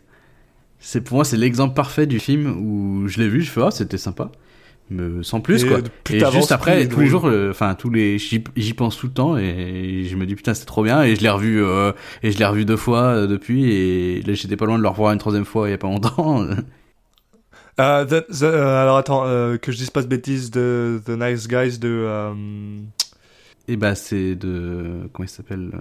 [1.05, 3.99] Pour moi, c'est l'exemple parfait du film où je l'ai vu, je fais, ah, c'était
[3.99, 4.31] sympa.
[5.21, 5.77] Sans plus, Et, quoi.
[6.03, 9.13] plus et juste après, tous les jours, euh, enfin, tous les, j'y pense tout le
[9.13, 11.91] temps, et je me dis, putain, c'est trop bien, et je l'ai revu, euh,
[12.23, 14.89] et je l'ai revu deux fois euh, depuis, et là, j'étais pas loin de le
[14.89, 16.45] revoir une troisième fois il y a pas longtemps.
[17.79, 21.79] Euh, the- the- alors attends, que je dise pas de bêtises de The Nice Guys
[21.79, 21.87] de.
[21.89, 22.33] euh,
[23.67, 25.77] et bah, c'est de, comment il s'appelle, euh,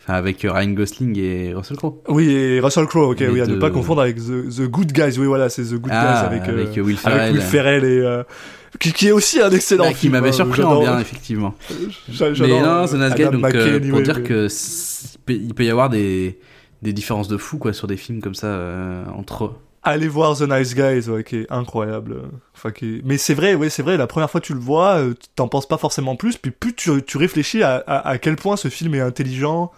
[0.00, 2.02] enfin, avec Ryan Gosling et Russell Crowe.
[2.08, 4.92] Oui, et Russell Crowe, ok, oui, à ne de- pas confondre avec The, The Good
[4.92, 7.20] Guys, oui, voilà, c'est The Good Ah, Guys avec, euh, avec Will Ferrell.
[7.20, 7.98] avec Will Ferrell et.
[8.00, 8.22] euh,
[8.78, 10.12] qui, qui est aussi un excellent Bah, qui film.
[10.12, 11.54] m'avait hein, surpris en bien, effectivement.
[12.08, 14.48] Mais non, euh, The Nice Guy, donc, McKay, euh, pour dire mais- que
[15.28, 16.38] il peut- y avoir des,
[16.82, 20.42] des différences de fou, quoi, sur des films comme ça, euh, entre Allez voir The
[20.42, 22.16] Nice Guys, ouais, qui est incroyable.
[22.54, 24.60] Enfin, qui est- Mais c'est vrai, oui, c'est vrai, la première fois que tu le
[24.60, 28.18] vois, euh, t'en penses pas forcément plus, puis plus tu, tu réfléchis à, à, à
[28.18, 29.72] quel point ce film est intelligent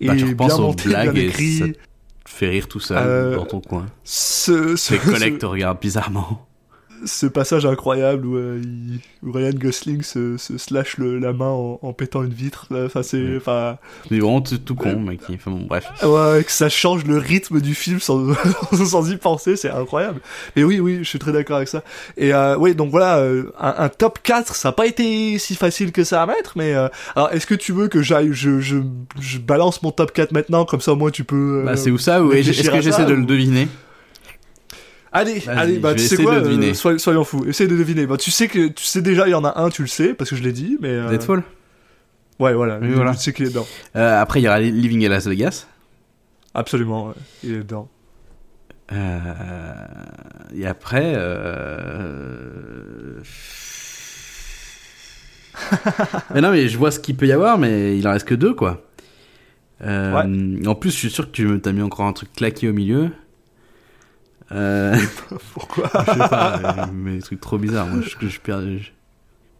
[0.00, 1.58] et Bah, tu bien monté, bien blagues et écrit.
[1.58, 1.74] ça te
[2.26, 3.86] fait rire tout seul Euh, dans ton coin.
[4.04, 6.45] Ce, ce, Tes collègues te regardent bizarrement.
[7.04, 11.48] Ce passage incroyable où, euh, il- où Ryan Gosling se, se slash le- la main
[11.50, 12.66] en, en pétant une vitre.
[12.86, 13.78] Enfin, c'est, enfin,
[14.08, 15.20] C'est vraiment tout, tout con, mec.
[15.32, 15.86] Enfin bon, bref.
[16.02, 18.32] ouais, que ça change le rythme du film sans,
[18.72, 20.20] sans y penser, c'est incroyable.
[20.56, 21.82] Mais oui, oui, je suis très d'accord avec ça.
[22.16, 25.54] Et euh, oui, donc voilà, euh, un, un top 4, ça n'a pas été si
[25.54, 28.60] facile que ça à mettre, mais euh, alors est-ce que tu veux que j'aille, je,
[28.60, 28.76] je,
[29.20, 31.62] je balance mon top 4 maintenant, comme ça au moins tu peux...
[31.64, 32.22] Bah, c'est où ça?
[32.22, 33.68] Ou est-ce que j'essaie de le deviner?
[35.12, 38.06] Allez, allez, bah tu sais quoi, de euh, soy- soyons fous, essaye de deviner.
[38.06, 40.14] Bah tu sais que tu sais déjà, il y en a un, tu le sais
[40.14, 41.42] parce que je l'ai dit, mais euh, Deadfall
[42.38, 43.12] ouais, voilà, Oui, voilà.
[43.12, 43.66] tu sais qu'il est dedans.
[43.96, 45.66] Euh, Après, il y aura Living à Las Vegas.
[46.54, 47.14] Absolument, ouais,
[47.44, 47.88] il est dedans.
[48.92, 49.20] Euh,
[50.54, 53.20] et après, euh...
[56.34, 58.34] mais non, mais je vois ce qu'il peut y avoir, mais il en reste que
[58.34, 58.82] deux, quoi.
[59.82, 62.72] Euh, En plus, je suis sûr que tu as mis encore un truc claqué au
[62.72, 63.10] milieu.
[64.52, 64.96] Euh...
[65.54, 67.86] Pourquoi je sais pas, mais des trucs trop bizarres.
[67.86, 68.90] Moi, je, je perds, je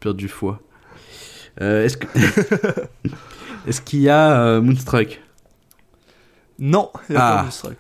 [0.01, 0.61] perds du foie.
[1.61, 2.07] Euh, est-ce que
[3.67, 5.21] est-ce qu'il y a euh, Moonstruck?
[6.59, 7.37] Non, il y a Ah.
[7.37, 7.77] pas Moonstruck.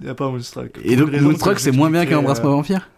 [0.00, 0.78] Il y a pas Moonstruck.
[0.84, 2.88] Et donc Moonstruck, c'est moins bien qu'un Embrasse-moi euh, vampire?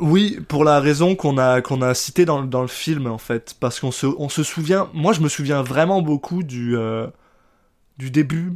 [0.00, 3.56] Oui, pour la raison qu'on a qu'on a cité dans, dans le film en fait,
[3.58, 4.88] parce qu'on se on se souvient.
[4.94, 6.76] Moi, je me souviens vraiment beaucoup du
[7.98, 8.52] du début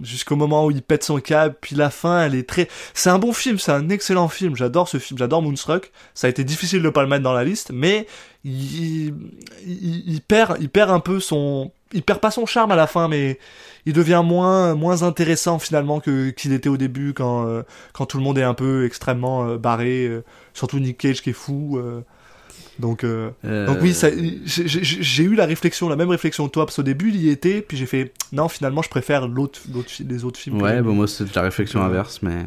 [0.00, 2.68] jusqu'au moment où il pète son câble, puis la fin, elle est très.
[2.94, 4.56] C'est un bon film, c'est un excellent film.
[4.56, 5.92] J'adore ce film, j'adore Moonstruck.
[6.14, 8.06] Ça a été difficile de pas le mettre dans la liste, mais
[8.44, 9.14] il,
[9.66, 12.86] il, il perd il perd un peu son il perd pas son charme à la
[12.86, 13.38] fin, mais
[13.86, 18.18] il devient moins moins intéressant finalement que qu'il était au début quand euh, quand tout
[18.18, 21.80] le monde est un peu extrêmement euh, barré, euh, surtout Nick Cage qui est fou.
[22.78, 23.94] Donc euh, Euh, donc oui,
[24.46, 27.60] j'ai eu la réflexion, la même réflexion que toi, parce qu'au début il y était,
[27.60, 29.60] puis j'ai fait non finalement je préfère l'autre
[30.08, 30.60] les autres films.
[30.62, 32.46] Ouais, bon, moi, c'est la réflexion inverse, mais.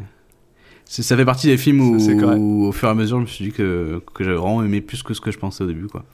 [0.84, 3.52] Ça fait partie des films où, au fur et à mesure, je me suis dit
[3.52, 6.04] que, que j'avais vraiment aimé plus que ce que je pensais au début, quoi.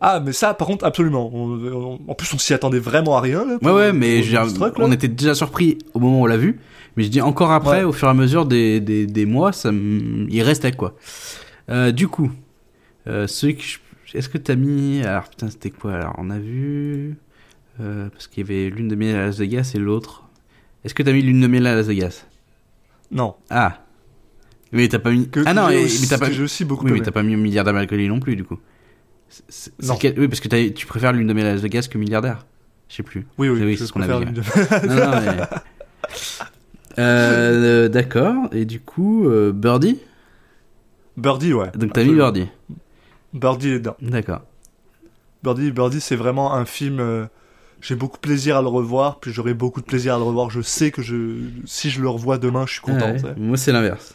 [0.00, 1.30] Ah mais ça par contre absolument.
[1.32, 3.44] On- on- en plus on s'y attendait vraiment à rien.
[3.46, 4.44] Là, Ouais, ouais, mais je dire,
[4.78, 6.58] on était déjà surpris au moment où on l'a vu,
[6.96, 7.84] mais je dis encore après, Ouais.
[7.84, 10.96] au fur et à mesure des, des, des mois, ça il restait, quoi.
[11.70, 12.30] Euh, du coup,
[13.08, 13.78] euh, ceux que je-
[14.16, 15.02] Est-ce que t'as mis...
[15.04, 17.16] Alors, putain, c'était quoi Alors, on a vu...
[17.80, 20.24] euh, parce qu'il y avait l'une de miel à Las Vegas et l'autre...
[20.84, 22.24] Est-ce que t'as mis l'une de miel à Las Vegas?
[23.10, 23.34] Non.
[23.50, 23.82] Ah
[24.72, 25.28] Mais t'as pas mis...
[25.28, 27.34] Que, ah non, aussi- mais t'as pas j'ai aussi beaucoup Oui, mais t'as pas mis
[27.36, 28.58] milliardaire d'alcoolique non plus, du coup.
[29.28, 29.96] C'est- c'est- c'est Non.
[29.96, 32.46] quel- Oui, parce que tu préfères l'une de miel à Las Vegas que milliardaire.
[32.88, 33.26] Je sais plus.
[33.38, 33.60] Oui oui.
[33.62, 35.42] Oui, je c'est ce qu'on avait Non, non, mais...
[36.98, 38.48] Euh, D'accord.
[38.52, 39.98] Et du coup, euh, Birdie?
[41.16, 41.70] Birdie ouais.
[41.74, 42.14] Donc t'as mis.
[42.14, 42.46] Birdie.
[43.36, 43.96] Birdie est dedans.
[44.00, 44.40] D'accord.
[45.42, 46.98] Birdie, Birdie, c'est vraiment un film.
[47.00, 47.26] euh,
[47.80, 50.50] j'ai beaucoup de plaisir à le revoir, puis j'aurai beaucoup de plaisir à le revoir.
[50.50, 53.12] Je sais que je, si je le revois demain, je suis content.
[53.12, 53.34] Ouais.
[53.36, 54.14] Moi, c'est l'inverse.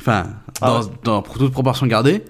[0.00, 0.26] Enfin,
[0.60, 0.88] Ah dans, ouais.
[1.04, 2.24] dans, pour toute proportion gardée,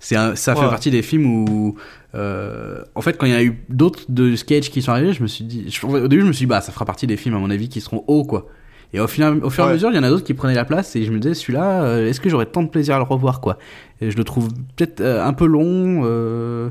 [0.00, 1.74] c'est un- ça fait partie des films où,
[2.14, 5.22] euh, en fait, quand il y a eu d'autres de sketch qui sont arrivés, je
[5.22, 7.16] me suis dit, je- au début, je me suis dit, bah, ça fera partie des
[7.18, 8.46] films, à mon avis, qui seront hauts, quoi.
[8.94, 9.74] Et au, final, au fur et à Ouais.
[9.74, 11.82] mesure, il y en a d'autres qui prenaient la place, et je me disais, celui-là,
[11.82, 13.58] euh, est-ce que j'aurais tant de plaisir à le revoir, quoi?
[14.00, 16.02] Et je le trouve peut-être euh, un peu long.
[16.04, 16.70] Euh,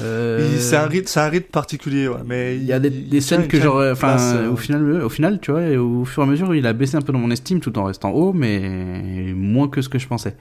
[0.00, 3.46] euh, C'est un rythme, c'est un rythme particulier, ouais, mais il y a des, scènes
[3.46, 6.28] que j'aurais, enfin, euh, au final, au final, tu vois, et au fur et à
[6.28, 9.68] mesure, il a baissé un peu dans mon estime tout en restant haut, mais moins
[9.68, 10.34] que ce que je pensais.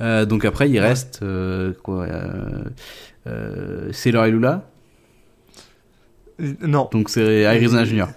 [0.00, 2.64] Euh, donc après, il reste euh, quoi, euh,
[3.28, 4.68] euh, Sailor et Lula,
[6.60, 8.08] Non, donc c'est Arizona Junior.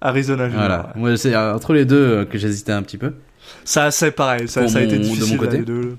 [0.00, 0.66] Arizona Junior.
[0.66, 1.00] Voilà, ouais.
[1.00, 3.14] moi c'est entre les deux euh, que j'hésitais un petit peu.
[3.64, 5.52] Ça, c'est pareil, ça, a été mon- de mon difficile côté.
[5.52, 5.96] là, les deux.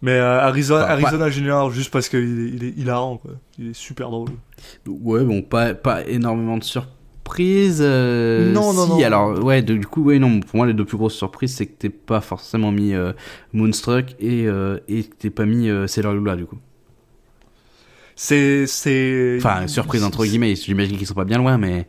[0.00, 3.32] Mais euh, Arizona, Enfin, Arizona Junior, juste parce qu'il est, il est hilarant, quoi.
[3.58, 4.30] Il est super drôle.
[4.86, 7.78] Ouais, bon, pas pas énormément de surprises.
[7.80, 9.04] euh, Non, non, si, non.
[9.04, 11.66] alors ouais, de- du coup, ouais, non, pour moi les deux plus grosses surprises, c'est
[11.66, 13.12] que t'es pas forcément mis euh,
[13.52, 14.44] Moonstruck et
[14.88, 16.58] et que t'es pas mis Sailor Lula du coup.
[18.16, 19.36] C'est, c'est.
[19.38, 21.86] Enfin, surprise entre guillemets, j'imagine qu'ils sont pas bien loin, mais.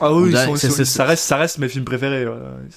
[0.00, 1.84] Ah oui, ils dirait- sont- ils c'est- sont- c'est- ça reste, ça reste mes films
[1.84, 2.26] préférés.
[2.26, 2.34] ouais.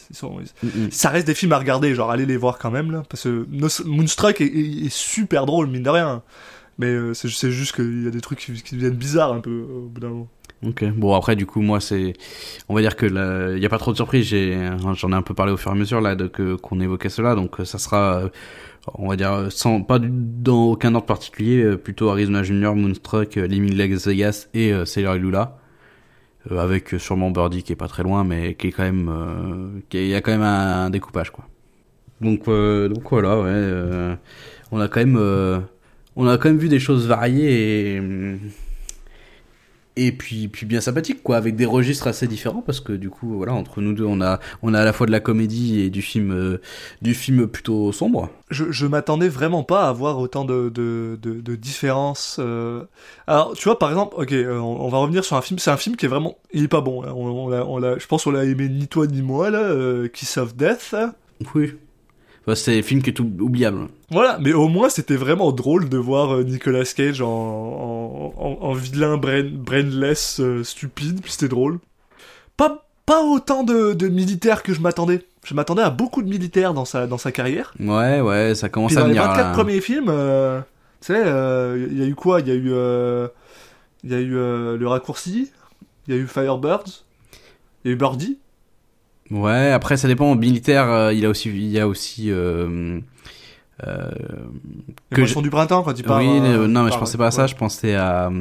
[0.09, 0.91] Ils sont- ils- Mm, mm.
[0.91, 3.45] ça reste des films à regarder, genre allez les voir quand même là, parce que
[3.85, 6.21] Moonstruck est, est- est super drôle mine de rien.
[6.79, 9.49] Mais euh, c'est juste qu'il y a des trucs qui, qui deviennent bizarres un peu
[9.49, 10.27] euh, au bout d'un moment.
[10.65, 10.83] Ok.
[10.95, 12.13] Bon après du coup moi c'est,
[12.69, 13.05] on va dire que
[13.55, 14.25] il y a pas trop de surprises.
[14.27, 14.57] J'ai,
[14.95, 17.33] j'en ai un peu parlé au fur et à mesure là de qu'on évoquait cela,
[17.35, 18.29] donc euh, ça sera, euh,
[18.95, 23.47] on va dire sans pas dans aucun ordre particulier, euh, plutôt Arizona Junior, Moonstruck, euh,
[23.47, 25.57] Living Las Vegas et euh, Sailor et Lula.
[26.51, 29.09] Euh, avec euh, sûrement Birdie qui est pas très loin, mais qui est quand même,
[29.09, 31.45] euh, il y a quand même un, découpage quoi.
[32.21, 34.17] Donc donc voilà ouais,
[34.71, 35.17] on a quand même,
[36.15, 38.01] on a quand même vu des choses variées et
[39.97, 43.35] et puis puis bien sympathique quoi avec des registres assez différents parce que du coup
[43.37, 45.89] voilà entre nous deux on a on a à la fois de la comédie et
[45.89, 46.61] du film euh,
[47.01, 51.41] du film plutôt sombre je, je m'attendais vraiment pas à avoir autant de, de, de,
[51.41, 52.37] de différences.
[52.39, 52.83] euh.
[53.27, 55.59] Alors, tu vois, par exemple, ok, euh, on, on va revenir sur un film.
[55.59, 57.03] C'est un film qui est vraiment, il est pas bon.
[57.03, 57.11] hein.
[57.13, 60.07] On, on on je pense qu'on l'a aimé ni toi ni moi là.
[60.13, 60.91] Kiss of Death.
[60.93, 61.13] là.
[61.55, 61.73] oui
[62.47, 65.89] Enfin, c'est un film qui est tout oubliable Voilà, mais au moins c'était vraiment drôle
[65.89, 71.31] de voir euh, Nicolas Cage en, en, en, en vilain brain, brainless euh, stupide, puis
[71.33, 71.79] c'était drôle.
[72.55, 75.25] Pas, pas autant de, de militaires que je m'attendais.
[75.43, 77.73] Je m'attendais à beaucoup de militaires dans sa, dans sa carrière.
[77.81, 79.53] ouais ouais ça commence Puis à dans les venir 24 là.
[79.53, 80.61] premiers films, euh,
[81.01, 82.39] tu sais, euh, il y a eu quoi?
[82.39, 82.71] Il y a eu,
[84.05, 84.29] il y a eu
[84.77, 85.51] le raccourci,
[86.07, 87.03] il y a eu Firebirds,
[87.83, 88.37] il y a eu Birdie?
[89.31, 92.99] Ouais après ça dépend militaire euh, il a aussi il y a aussi euh,
[93.85, 94.09] euh,
[95.11, 96.23] Que Moissons du printemps quand il parle.
[96.23, 97.47] oui, euh, euh, non, mais je parle- pensais pas à ça, ouais.
[97.47, 98.31] je pensais à,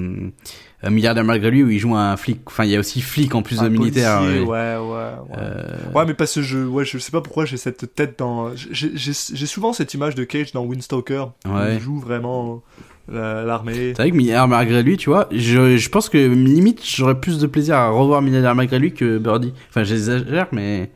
[0.83, 2.41] à Milliardaire malgré lui où il joue un flic.
[2.47, 4.21] Enfin, il y a aussi flic en plus Un de militaire.
[4.21, 4.47] policier, ouais.
[4.47, 4.95] ouais, ouais,
[5.29, 5.37] ouais.
[5.39, 8.53] Euh, Ouais, mais parce que je, ouais, je sais pas pourquoi j'ai cette tête dans.
[8.55, 11.27] J'ai souvent cette image de Cage dans Windstalker.
[11.47, 11.75] où Ouais.
[11.75, 12.63] Il joue vraiment
[13.09, 13.93] l'armée.
[13.95, 17.39] C'est vrai que Milliardaire malgré lui, tu vois, je, je pense que limite j'aurais plus
[17.39, 19.53] de plaisir à revoir Milliardaire malgré lui que Birdie.
[19.69, 20.91] Enfin, j'exagère, mais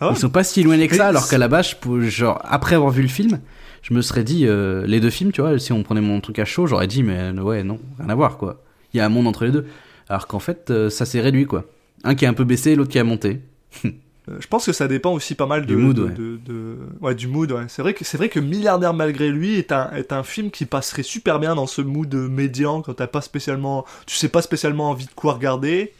[0.00, 0.14] Ah ouais.
[0.14, 2.90] ils sont pas si éloignés que ça, alors qu'à la base, je genre, après avoir
[2.90, 3.40] vu le film,
[3.82, 6.38] je me serais dit, euh, les deux films, tu vois, si on prenait mon truc
[6.38, 8.62] à chaud, j'aurais dit, mais euh, ouais, non, rien à voir, quoi.
[8.94, 9.66] Il y a un monde entre les deux.
[10.08, 11.64] Alors qu'en fait, euh, ça s'est réduit, quoi.
[12.04, 13.40] Un qui est un peu baissé, l'autre qui a monté.
[14.28, 16.10] Euh, Je pense que ça dépend aussi pas mal de, Du mood, de, ouais.
[16.12, 17.50] de- de- ouais, du mood.
[17.50, 17.64] Ouais.
[17.68, 20.64] C'est vrai que c'est vrai que Milliardaire malgré lui est un est un film qui
[20.64, 24.90] passerait super bien dans ce mood médian quand t'as pas spécialement, tu sais pas spécialement
[24.90, 25.92] envie de quoi regarder.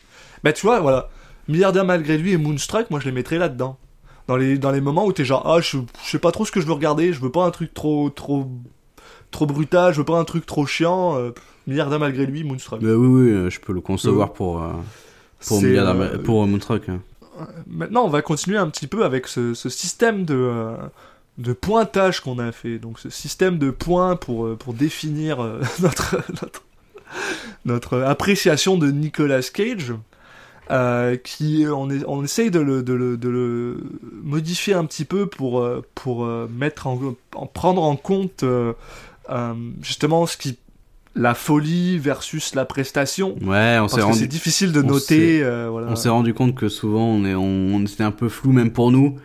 [0.45, 1.09] Bah tu vois, voilà,
[1.49, 3.77] Milliardaire malgré lui et Moonstruck, moi je les mettrais là-dedans.
[4.29, 6.53] Dans les dans les moments où t'es genre ah je, je sais pas trop ce
[6.53, 8.49] que je veux regarder, je veux pas un truc trop trop
[9.33, 11.17] trop brutal, je veux pas un truc trop chiant.
[11.19, 11.31] euh,
[11.67, 12.81] Milliardaire malgré lui, Moonstruck.
[12.81, 14.73] Bah oui, oui, euh, je peux le concevoir pour, euh,
[15.47, 16.89] pour Milliardaire, euh, pour Moonstruck.
[16.89, 17.01] hein.
[17.67, 20.77] Maintenant, on va continuer un petit peu avec ce, système de, euh,
[21.39, 22.79] de pointage qu'on a fait.
[22.79, 26.17] Donc, ce système de points pour, euh, pour définir euh, notre,
[27.65, 29.95] notre, appréciation de Nicolas Cage.
[30.71, 33.79] euh, qui on, est, on essaye de le, de, le,
[34.23, 38.45] modifier un petit peu pour, pour mettre en, en prendre en compte
[39.83, 40.59] justement ce qui
[41.15, 45.69] la folie versus la prestation Ouais, on s'est rendu, c'est difficile de on noter euh,
[45.71, 45.89] voilà.
[45.91, 48.73] on s'est rendu compte que souvent on est, on, on était un peu flou même
[48.73, 49.17] pour nous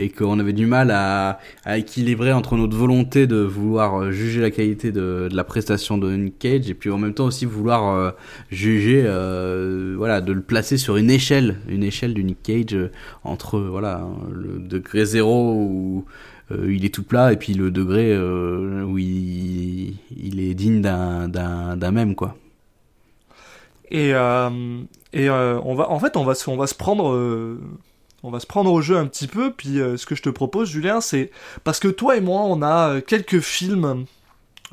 [0.00, 4.40] et qu'on avait du mal à, à équilibrer entre notre volonté de vouloir euh, juger
[4.40, 7.46] la qualité de, de la prestation de Nick Cage et puis en même temps aussi
[7.46, 8.10] vouloir euh,
[8.50, 12.92] juger, euh, voilà, de le placer sur une échelle, une échelle du Nick Cage euh,
[13.24, 16.04] entre voilà le degré zéro où
[16.50, 19.98] euh, il est tout plat et puis le degré euh, où il,
[20.40, 22.36] est digne d'un même quoi.
[23.90, 24.80] Et, euh,
[25.12, 27.58] et euh, on va, en fait, on va, se- on va se prendre,
[28.22, 29.50] on va se prendre au jeu un petit peu.
[29.52, 31.30] Puis, ce que je te propose, Julien, c'est
[31.64, 34.04] parce que toi et moi, on a quelques films,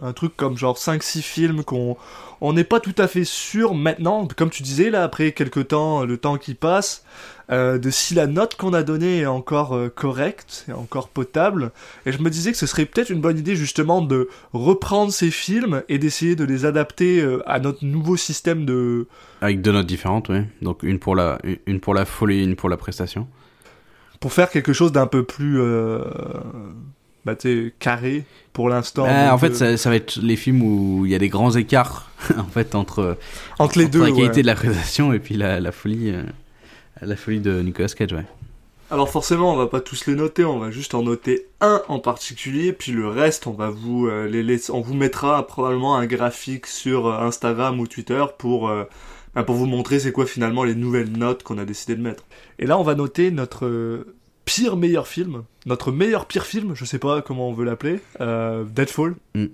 [0.03, 1.95] un truc comme genre 5-6 films qu'on,
[2.41, 6.03] on n'est pas tout à fait sûr maintenant, comme tu disais là, après quelques temps,
[6.03, 7.05] le temps qui passe,
[7.51, 11.71] euh, de si la note qu'on a donnée est encore euh, correcte, est encore potable.
[12.05, 15.31] Et je me disais que ce serait peut-être une bonne idée justement de reprendre ces
[15.31, 19.07] films et d'essayer de les adapter euh, à notre nouveau système de,
[19.41, 20.39] Avec deux notes différentes, oui.
[20.61, 23.27] Donc une pour la, une pour la folie, une pour la prestation.
[24.19, 25.59] pour faire quelque chose d'un peu plus
[27.25, 29.05] bah, tu sais, carré pour l'instant.
[29.05, 31.29] Bah, en fait, euh, ça, ça va être les films où il y a des
[31.29, 33.17] grands écarts, en fait, entre,
[33.57, 34.03] entre les entre deux.
[34.03, 34.41] la qualité ouais.
[34.43, 36.23] de la prestation et puis la, la folie, euh,
[37.01, 38.25] la folie de Nicolas Cage, ouais.
[38.91, 41.99] Alors forcément, on va pas tous les noter, on va juste en noter un en
[41.99, 46.05] particulier, puis le reste, on va vous euh, les laisser, on vous mettra probablement un
[46.05, 48.83] graphique sur euh, Instagram ou Twitter pour euh,
[49.33, 52.25] bah, pour vous montrer c'est quoi finalement les nouvelles notes qu'on a décidé de mettre.
[52.59, 54.05] Et là, on va noter notre
[54.45, 59.15] pire meilleur film, notre meilleur pire film, je sais pas comment on veut l'appeler, Deadfall.
[59.33, 59.45] Mm.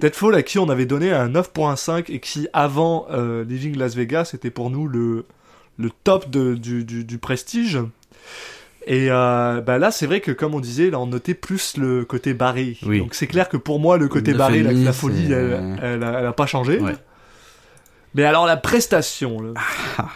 [0.00, 3.06] Deadfall à qui on avait donné un 9.5 et qui avant
[3.46, 5.26] Living Las Vegas était pour nous le
[5.80, 7.78] le top de, du, du, du prestige.
[8.86, 12.04] Et euh, bah là, c'est vrai que comme on disait, là, on notait plus le
[12.04, 12.76] côté barré.
[12.84, 12.98] Oui.
[13.00, 16.26] Donc c'est clair que pour moi, le côté barré, la, folie, elle, elle, a, elle
[16.26, 16.78] a pas changé.
[16.78, 16.96] Ouais.
[18.14, 19.52] Mais alors la prestation, là.
[19.98, 20.08] Ah.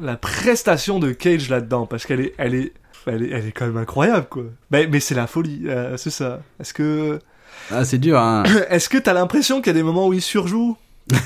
[0.00, 2.72] la prestation de Cage là-dedans, parce qu'elle est, elle est,
[3.06, 4.44] elle est, elle est quand même incroyable, quoi.
[4.70, 6.40] Mais, mais c'est la folie, euh, c'est ça.
[6.60, 7.18] Est-ce que,
[7.70, 8.44] Ah, c'est dur, hein.
[8.70, 10.76] est-ce que t'as l'impression qu'il y a des moments où il surjoue?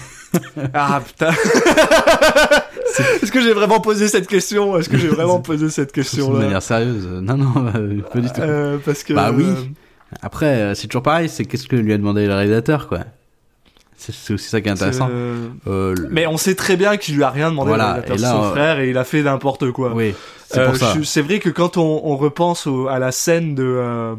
[0.74, 1.30] Ah putain.
[3.22, 4.76] Est-ce que j'ai vraiment posé cette question?
[4.78, 7.06] Est-ce que j'ai vraiment posé cette de question là manière sérieuse.
[7.06, 8.40] Non, non, euh, pas du tout.
[8.84, 9.44] parce que Bah oui.
[9.46, 9.54] euh,
[10.22, 13.00] Après, euh, c'est toujours pareil, c'est qu'est-ce que lui a demandé le réalisateur, quoi.
[14.00, 15.08] C'est aussi ça qui est intéressant.
[15.10, 18.16] Euh, Euh, le- Mais on sait très bien qu'il lui a rien demandé Voilà, c'est
[18.18, 19.92] là, son euh, frère et il a fait n'importe quoi.
[19.92, 20.14] Oui,
[20.48, 24.14] c'est Euh, vrai que quand on, on repense au- à la scène de, euh,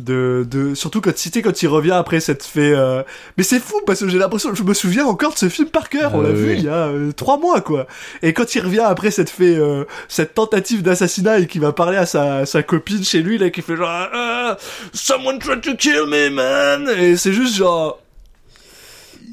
[0.00, 3.02] de, de, surtout quand, tu sais, quand il revient après cette fait, euh,
[3.36, 5.88] mais c'est fou parce que j'ai l'impression, je me souviens encore de ce film par
[5.88, 7.86] cœur, on Ah l'a oui, vu il y a euh, trois mois quoi.
[8.22, 11.96] Et quand il revient après cette fait, euh, cette tentative d'assassinat et qu'il va parler
[11.98, 14.56] à sa, sa copine chez lui là, qui fait genre, Ah,
[14.92, 18.00] someone tried to kill me man, et c'est juste genre,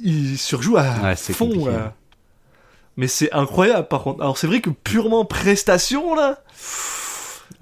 [0.03, 1.51] il surjoue à Ouais, fond.
[2.99, 4.21] Mais c'est incroyable par contre.
[4.21, 6.39] Alors c'est vrai que purement prestation là,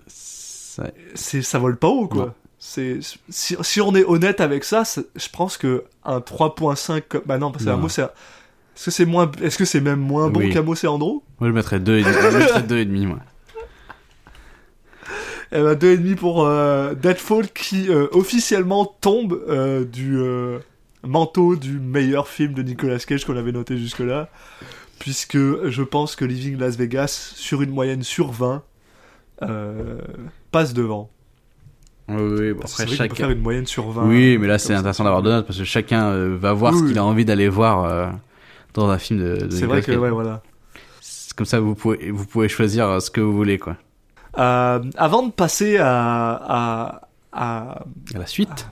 [0.07, 2.25] Ça- c'est ça vole pas haut quoi.
[2.25, 2.33] Non.
[2.67, 2.99] C'est
[3.29, 7.51] si, si on est honnête avec ça, je pense que un 3.5 comme- bah non
[7.51, 7.69] parce que.
[7.69, 10.49] Amos, c'est est-ce que c'est moins est-ce que c'est même moins bon Oui.
[10.51, 12.13] qu'Amos et Andro Moi, je mettrais deux et demi.
[12.13, 13.19] je mettrais et demi, moi.
[15.51, 20.19] Eh ben 2,5 pour euh, Deadfall qui euh, officiellement tombe euh, du
[21.07, 24.27] manteau du meilleur film de Nicolas Cage qu'on avait noté jusque là
[24.97, 28.63] puisque je pense que Living Las Vegas sur une moyenne sur 20
[29.43, 29.99] euh,
[30.51, 31.11] passe devant.
[32.07, 34.05] Oui, bon, après, vrai peut faire une moyenne sur 20.
[34.07, 36.79] Oui, mais là, c'est intéressant d'avoir deux notes parce que chacun euh, va voir Oui,
[36.79, 36.89] ce oui.
[36.91, 38.07] qu'il a envie d'aller voir euh,
[38.75, 40.41] dans un film de, de C'est vrai que ouais voilà.
[41.01, 43.75] C'est Comme ça, vous pouvez, vous pouvez choisir euh, ce que vous voulez, quoi.
[44.37, 47.01] Euh, avant de passer à, à,
[47.31, 47.79] à,
[48.13, 48.67] À la suite.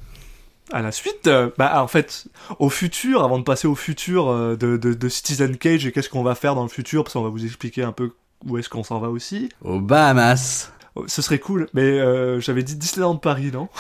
[0.72, 2.26] à la suite, euh, bah en fait,
[2.60, 6.10] au futur, avant de passer au futur euh, de, de, de Citizen Cage et qu'est-ce
[6.10, 8.12] qu'on va faire dans le futur, parce qu'on va vous expliquer un peu
[8.46, 9.48] où est-ce qu'on s'en va aussi.
[9.64, 10.73] Au Bahamas.
[10.96, 13.70] Oh, Ce serait cool, mais euh, j'avais dit Disneyland Paris, non?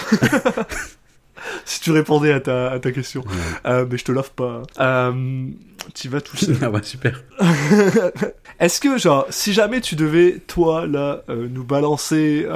[1.66, 3.24] Si tu répondais à ta, à ta question.
[3.66, 4.64] Euh, mais je te l'offre pas.
[4.80, 5.48] Euh,
[5.94, 6.58] tu vas tout seul.
[6.62, 7.24] ah bah, super.
[8.60, 12.48] Est-ce que, genre, si jamais tu devais, toi, là, euh, nous balancer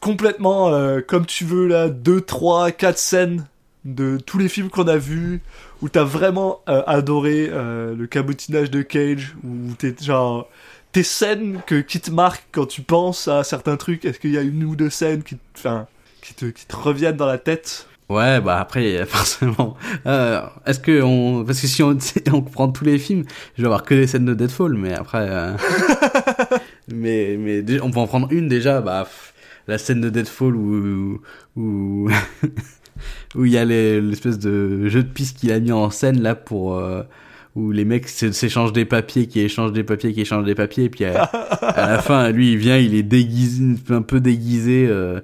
[0.00, 0.70] complètement
[1.06, 3.46] comme tu veux, là, 2, 3, 4 scènes
[3.84, 5.42] de tous les films qu'on a vus,
[5.82, 10.48] où t'as vraiment adoré le cabotinage de Cage, où t'es, genre,
[10.94, 14.38] tes scènes que, qui te marquent quand tu penses à certains trucs, est-ce qu'il y
[14.38, 15.86] a une ou deux scènes qui, te- enfin,
[16.22, 17.86] qui te, qui te reviennent dans la tête?
[18.08, 19.76] Ouais, bah après, forcément.
[20.06, 21.98] Euh, Est-ce que on, parce que si on,
[22.32, 23.24] on prend tous les films,
[23.56, 25.52] je vais avoir que les scènes de Deadfall, mais après, euh,
[26.92, 28.80] mais mais on peut en prendre une déjà.
[28.80, 29.06] Bah
[29.66, 31.22] la scène de Deadfall où
[31.56, 32.10] où
[33.34, 36.20] où il y a les- l'espèce de jeu de piste qu'il a mis en scène
[36.22, 37.02] là pour euh,
[37.54, 40.90] où les mecs s'échangent des papiers, qui échangent des papiers, qui échangent des papiers, et
[40.90, 41.30] puis à,
[41.76, 44.86] la fin, lui, il vient, il est déguisé, un peu déguisé.
[44.88, 45.20] euh,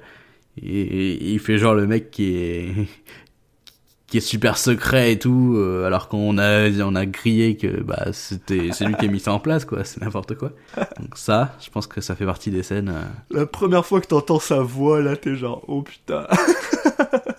[0.63, 2.75] et, et il fait genre le mec qui est
[4.11, 8.07] qui est super secret et tout euh, alors qu'on a on a grillé que bah
[8.13, 10.51] c'était c'est lui qui a mis ça en place quoi c'est n'importe quoi
[10.99, 14.09] donc ça je pense que ça fait partie des scènes euh, La première fois que
[14.09, 16.27] t'entends sa voix, là, t'es genre, oh putain.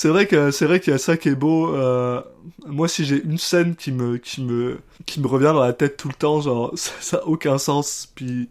[0.00, 1.74] c'est vrai que c'est vrai qu'il y a ça qui est beau.
[1.74, 2.22] euh,
[2.66, 5.98] moi, si j'ai une scène qui me qui me qui me revient dans la tête
[5.98, 8.10] tout le temps, genre ça, ça a aucun sens.
[8.14, 8.48] Puis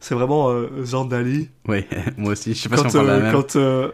[0.00, 1.48] c'est vraiment euh, Zandali.
[1.68, 1.86] ouais
[2.16, 3.92] moi aussi je sais pas si on parle la même quand euh,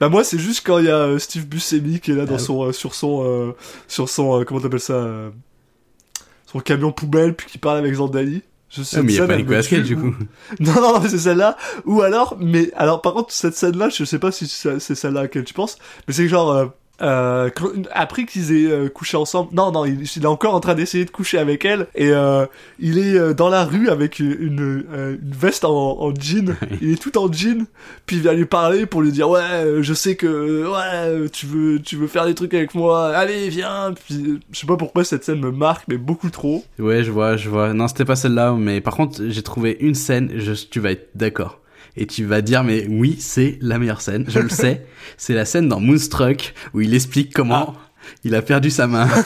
[0.00, 2.34] bah moi c'est juste quand il y a euh, Steve Buscemi qui est là dans
[2.34, 3.54] Ah son sur son
[3.88, 5.30] sur son comment t'appelles ça
[6.44, 8.42] son camion poubelle puis qui parle avec Zandali.
[8.78, 10.14] Ah, mais il y a pas Nicolas Cage du ou- coup
[10.60, 11.56] non, non, non, c'est celle-là.
[11.84, 15.20] Ou alors, mais alors par contre, cette scène-là, je sais pas si c'est c'est celle-là
[15.20, 16.72] à laquelle tu penses, mais c'est que genre,
[17.02, 17.50] euh,
[17.92, 21.04] après qu'ils aient euh, couché ensemble, non, non, il, il est encore en train d'essayer
[21.04, 22.46] de coucher avec elle, et euh,
[22.78, 26.54] il est euh, dans la rue avec une, une, euh, une veste en, en jean,
[26.80, 27.66] il est tout en jean,
[28.06, 31.46] puis il vient lui parler pour lui dire, ouais, euh, je sais que, ouais, tu
[31.46, 35.04] veux, tu veux faire des trucs avec moi, allez, viens, puis je sais pas pourquoi
[35.04, 36.64] cette scène me marque, mais beaucoup trop.
[36.78, 37.72] ouais je vois je vois.
[37.74, 41.08] Non c'était pas celle-là mais par contre j'ai trouvé une scène je, tu vas être
[41.14, 41.60] d'accord
[41.96, 44.86] et tu vas dire mais oui c'est la meilleure scène je le sais
[45.16, 47.74] c'est la scène dans Moonstruck où il explique comment
[48.24, 49.08] il a perdu sa main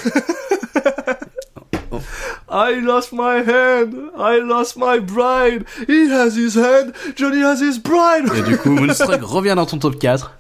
[2.51, 3.95] I lost my hand.
[4.17, 5.65] I lost my bride.
[5.87, 6.95] He has his hand.
[7.15, 8.31] Johnny has his bride.
[8.35, 10.33] Et du coup, Moonstruck revient dans ton top 4.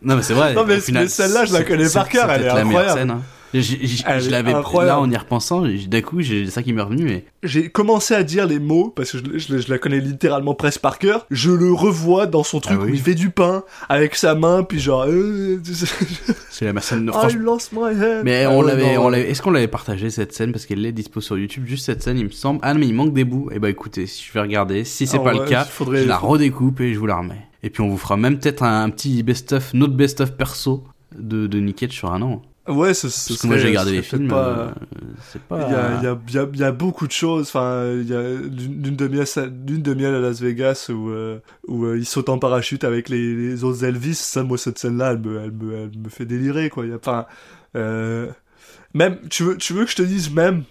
[0.00, 0.54] Non, mais c'est vrai.
[0.54, 2.98] Non, mais celle-là, je la connais par cœur, elle est peut-être la meilleure incroyable.
[3.00, 3.22] scène, hein.
[3.54, 4.96] Je l'avais, incroyable.
[4.98, 8.22] là, en y repensant, d'un coup, j'ai ça qui m'est revenu, mais J'ai commencé à
[8.22, 11.26] dire les mots parce que je, je- je la connais littéralement presque par cœur.
[11.30, 12.90] Je le revois dans son truc Ah oui.
[12.92, 15.04] où il fait du pain avec sa main, puis genre.
[15.06, 15.60] euh,
[16.50, 17.06] c'est la scène.
[17.08, 17.42] I Franchement.
[17.42, 18.22] lost my hand.
[18.24, 20.52] Mais Ah on l'avait, non, on l'avait, est-ce qu'on l'avait partagé cette scène?
[20.52, 22.60] Parce qu'elle est dispo sur YouTube, juste cette scène, il me semble.
[22.62, 23.50] Ah non, mais il manque des bouts.
[23.52, 26.02] Et bah écoutez, si je vais regarder, si c'est Ah pas ouais, le cas, faudrait-
[26.02, 27.46] je la redécoupe et je vous la remets.
[27.62, 30.84] Et puis on vous fera même peut-être un, un petit best-of, notre best-of perso
[31.16, 32.42] de, de Cage sur un an.
[32.68, 34.70] Ouais, ce, ce Parce que moi j'ai regardé les films, pas- euh,
[35.32, 35.66] c'est pas.
[35.66, 37.48] Il y a, il y, a, il y, a, il y a beaucoup de choses.
[37.48, 42.06] Enfin, il y a d'une d'une demi-heure à Las Vegas où, euh, où euh, il
[42.06, 44.14] saute en parachute avec les, les autres Elvis.
[44.14, 46.84] Ça, moi, cette scène-là, elle me, elle, me, elle me fait délirer, quoi.
[46.86, 47.26] Il y a pas.
[47.74, 48.30] Euh,
[48.94, 50.62] Même, tu veux, tu veux que je te dise même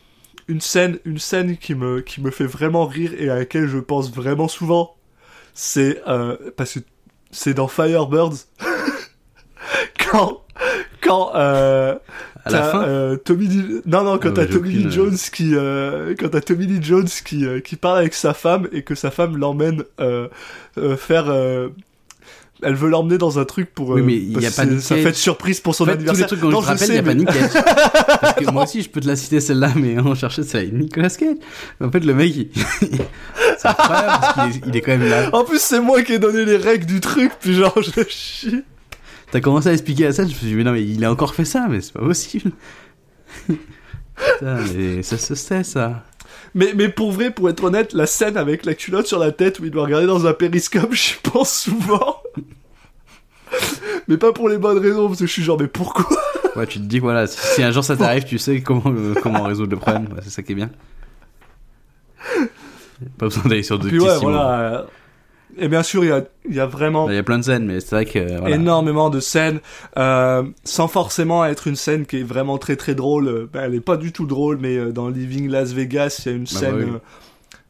[0.48, 3.80] une scène, une scène qui me, qui me fait vraiment rire et à laquelle je
[3.80, 4.96] pense vraiment souvent.
[5.54, 6.80] C'est euh, parce que
[7.32, 8.46] c'est dans Firebirds
[10.12, 10.42] quand
[11.02, 11.96] quand euh,
[12.46, 13.82] À la t'as, fin euh, Tommy Lee...
[13.86, 16.66] non non quand Ah t'as ouais, j'ai Tommy Lee Jones qui euh, quand t'as Tommy
[16.68, 20.28] Lee Jones qui euh, qui parle avec sa femme et que sa femme l'emmène euh,
[20.78, 21.70] euh, faire euh,
[22.64, 24.96] elle veut l'emmener dans un truc pour Oui, euh, mais il y a pas sa
[24.96, 26.28] fête surprise pour son En fait, tous les anniversaire.
[26.28, 27.64] trucs dont Non, je te rappelle, il sais, n'y a pas Nick Cage.
[28.22, 30.72] Parce que moi aussi, je peux te la citer celle-là, mais on cherchait ça avec
[30.72, 31.38] Nicolas Cage.
[31.84, 32.50] En fait, le mec, il...
[33.58, 35.30] c'est incroyable parce qu'il est, il est quand même là.
[35.34, 38.62] En plus, c'est moi qui ai donné les règles du truc, puis genre, je chie.
[39.32, 41.12] T'as commencé à expliquer la scène, je me suis dit, mais non, mais il a
[41.12, 42.52] encore fait ça, mais c'est pas possible.
[43.48, 46.04] Putain, mais ça se sait, ça.
[46.54, 49.60] Mais, mais pour vrai, pour être honnête, la scène avec la culotte sur la tête
[49.60, 52.22] où il doit regarder dans un périscope, j'y pense souvent.
[54.10, 56.06] mais pas pour les bonnes raisons, parce que je suis genre, mais pourquoi?
[56.58, 59.14] Ouais, tu te dis, voilà, si, si un jour ça t'arrive, tu sais comment, euh,
[59.22, 60.08] comment résoudre le problème.
[60.14, 60.70] Ouais, c'est ça qui est bien.
[63.18, 64.86] Pas besoin d'aller sur Puis ouais, voilà.
[65.58, 67.44] Et bien sûr, il y a, il y a vraiment Il y a plein de
[67.44, 68.56] scènes, mais c'est vrai que, voilà.
[68.56, 69.60] énormément de scènes,
[69.98, 73.48] euh, sans forcément être une scène qui est vraiment très très drôle.
[73.52, 76.34] ben, elle est pas du tout drôle, mais euh, dans Living Las Vegas, il y
[76.34, 76.98] a une Bah, scène bah oui.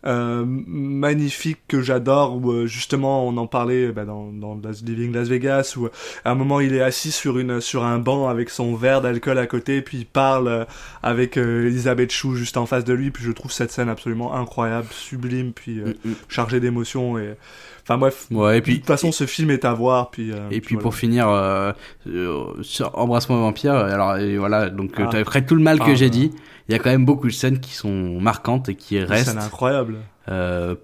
[0.05, 5.13] Euh, magnifique que j'adore, où euh, justement on en parlait ben, dans, dans Las- Living
[5.13, 5.89] Las Vegas, où euh,
[6.25, 9.37] à un moment il est assis sur une sur un banc avec son verre d'alcool
[9.37, 10.65] à côté, puis il parle
[11.03, 14.33] avec euh, Elisabeth Chou juste en face de lui, puis je trouve cette scène absolument
[14.35, 16.13] incroyable, sublime, puis euh, Mm, mm.
[16.29, 17.35] chargée d'émotions et
[17.83, 18.27] enfin bref.
[18.31, 20.31] Ouais, et De puis, toute façon, ce film est à voir, puis.
[20.31, 20.83] euh, Et puis voilà.
[20.83, 21.71] pour finir, euh,
[22.07, 25.09] euh, sur Embrasse-moi vampire, alors et voilà, donc Ah.
[25.17, 26.31] après tout le mal que Ah, j'ai dit,
[26.71, 29.29] il y a quand même beaucoup de scènes qui sont marquantes et qui restent.
[29.29, 29.97] scène incroyable.
[30.29, 30.75] euh,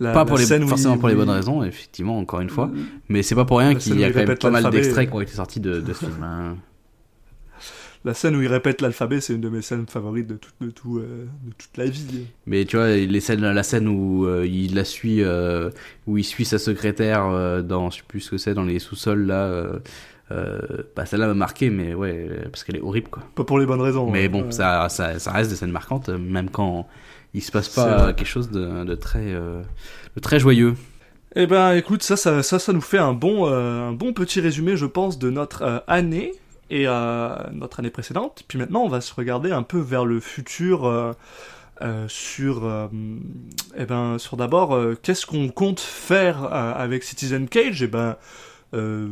[0.00, 2.48] La- pas la pour les, forcément il- pour les bonnes il- raisons, effectivement, encore une
[2.50, 2.70] fois.
[3.08, 5.14] Mais c'est pas pour rien qu'il y où a quand même pas mal d'extraits qui
[5.14, 6.22] ont été sortis de, de ce film.
[6.22, 6.56] hein.
[8.04, 10.70] La scène où il répète l'alphabet, c'est une de mes scènes favorites de, tout, de,
[10.70, 12.26] tout, euh, de toute la vie.
[12.46, 15.70] Mais tu vois, les scènes, la scène où euh, il la suit, euh,
[16.08, 18.80] où il suit sa secrétaire euh, dans, je sais plus ce que c'est, dans les
[18.80, 19.44] sous-sols là.
[20.32, 20.58] Euh,
[20.96, 23.22] bah celle-là m'a marqué, mais ouais, parce qu'elle est horrible quoi.
[23.34, 24.10] Pas pour les bonnes raisons.
[24.10, 26.86] Mais bon, ça, ça, ça reste des scènes marquantes, euh, même quand
[27.34, 29.62] il se passe pas quelque chose de, de très, euh,
[30.16, 30.74] de très joyeux.
[31.34, 34.40] Eh ben, écoute, ça, ça, ça, ça nous fait un bon, euh, un bon petit
[34.40, 36.32] résumé, je pense, de notre euh, année
[36.70, 38.44] et euh, notre année précédente.
[38.48, 41.14] Puis maintenant, on va se regarder un peu vers le futur.
[42.06, 42.88] sur,
[43.76, 47.82] eh ben, sur d'abord, qu'est-ce qu'on compte faire avec Citizen Cage?
[47.82, 48.16] Eh ben,
[48.74, 49.06] euh,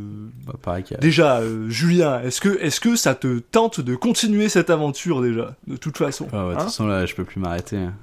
[0.63, 4.69] Bah, a- Déjà, euh, Julien, est-ce que, est-ce que ça te tente de continuer cette
[4.69, 7.39] aventure déjà, de toute façon Ah ouais, de toute hein façon là, je peux plus
[7.39, 7.77] m'arrêter.
[7.77, 7.93] hein.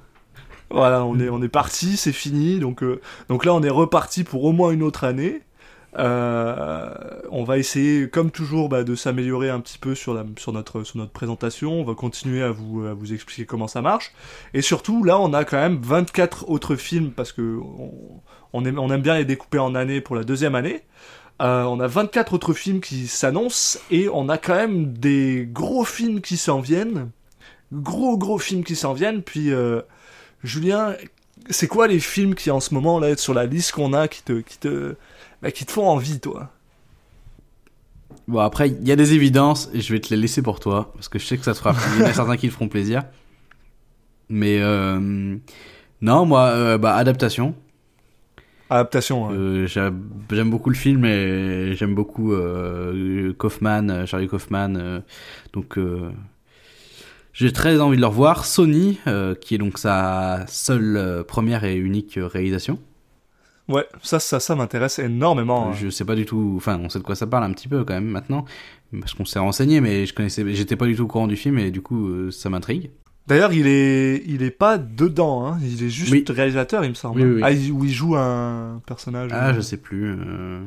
[0.71, 4.23] Voilà, on est, on est parti, c'est fini, donc, euh, donc là on est reparti
[4.23, 5.41] pour au moins une autre année.
[7.31, 10.83] On va essayer, comme toujours, bah, de s'améliorer un petit peu sur, la, sur, notre,
[10.83, 11.73] sur notre présentation.
[11.79, 14.11] On va continuer à vous, à vous expliquer comment ça marche.
[14.53, 17.91] Et surtout, là, on a quand même 24 autres films parce que on,
[18.53, 20.83] on aime, on aime bien les découper en années pour la deuxième année.
[21.41, 25.85] Euh, on a 24 autres films qui s'annoncent et on a quand même des gros
[25.85, 27.11] films qui s'en viennent.
[27.71, 29.21] Gros, gros films qui s'en viennent.
[29.21, 29.81] Puis, euh,
[30.43, 30.95] Julien,
[31.49, 34.21] c'est quoi les films qui en ce moment, là, sur la liste qu'on a, qui
[34.21, 34.95] te, qui te,
[35.41, 36.49] bah, qui te font envie, toi?
[38.27, 40.91] Bon après, il y a des évidences et je vais te les laisser pour toi
[40.93, 41.73] parce que je sais que ça te fera.
[41.95, 43.03] Il y en a certains qui te feront plaisir.
[44.27, 45.37] Mais euh,
[46.01, 47.55] non, moi, bah adaptation.
[48.69, 49.35] Adaptation, ouais.
[49.35, 49.91] Euh, j'a-
[50.31, 55.01] j'aime beaucoup le film et j'aime beaucoup euh, Kaufman, euh, Charlie Kaufman.
[55.53, 55.77] donc
[57.33, 58.45] j'ai très envie de le revoir.
[58.45, 58.99] Sony,
[59.41, 62.79] qui est donc sa seule première et unique réalisation.
[63.67, 65.69] Ouais, ça, ça, ça m'intéresse énormément.
[65.69, 65.73] hein.
[65.73, 67.83] Je sais pas du tout, enfin, on sait de quoi ça parle un petit peu
[67.85, 68.45] quand même maintenant,
[68.99, 71.59] parce qu'on s'est renseigné, mais je connaissais, j'étais pas du tout au courant du film
[71.59, 72.89] et du coup, ça m'intrigue.
[73.29, 75.57] D'ailleurs, il est, il est pas dedans, hein.
[75.61, 76.25] Il est juste Oui.
[76.27, 77.21] réalisateur, il me semble.
[77.21, 77.41] Oui, oui, oui.
[77.43, 79.29] Ah, il- où il joue un personnage.
[79.33, 80.05] Ah, euh, je sais plus.
[80.11, 80.59] euh,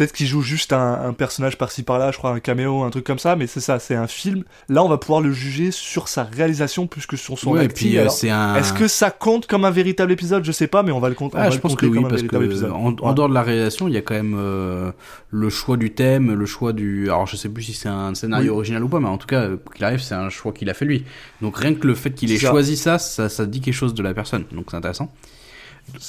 [0.00, 3.04] Peut-être qu'il joue juste un, un personnage par-ci par-là, je crois, un caméo, un truc
[3.04, 4.44] comme ça, mais c'est ça, c'est un film.
[4.70, 7.90] Là, on va pouvoir le juger sur sa réalisation plus que sur son ouais, acting.
[7.90, 8.54] puis euh, c'est un.
[8.54, 10.42] Est-ce que ça compte comme un véritable épisode?
[10.42, 11.36] Je sais pas, mais on va le compter.
[11.38, 14.00] Ah, je pense que oui, parce que en, dehors de la réalisation, il y a
[14.00, 14.90] quand même euh,
[15.28, 17.10] le choix du thème, le choix du.
[17.10, 18.56] Alors, je sais plus si c'est un scénario Oui.
[18.56, 20.86] original ou pas, mais en tout cas, qu'il arrive, c'est un choix qu'il a fait
[20.86, 21.04] lui.
[21.42, 22.48] Donc rien que le fait qu'il ait ça.
[22.48, 24.44] choisi ça, ça, ça dit quelque chose de la personne.
[24.50, 25.12] Donc c'est intéressant.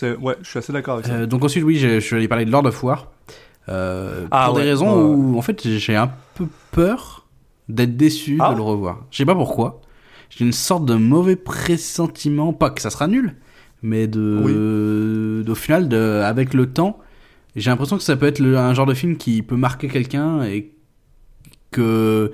[0.01, 1.13] Ouais, je suis assez d'accord avec ça.
[1.13, 3.11] Euh, donc ensuite, oui, je, je vais parler de Lord of War.
[3.71, 7.25] Euh, Ah, pour ouais, des raisons où, en fait, j'ai un peu peur
[7.69, 9.05] d'être déçu Ah de le revoir.
[9.11, 9.81] Je sais pas pourquoi.
[10.29, 13.35] J'ai une sorte de mauvais pressentiment, pas que ça sera nul,
[13.81, 16.99] mais de, au final, de, avec le temps,
[17.55, 20.43] j'ai l'impression que ça peut être le- un genre de film qui peut marquer quelqu'un
[20.43, 20.71] et
[21.71, 22.31] que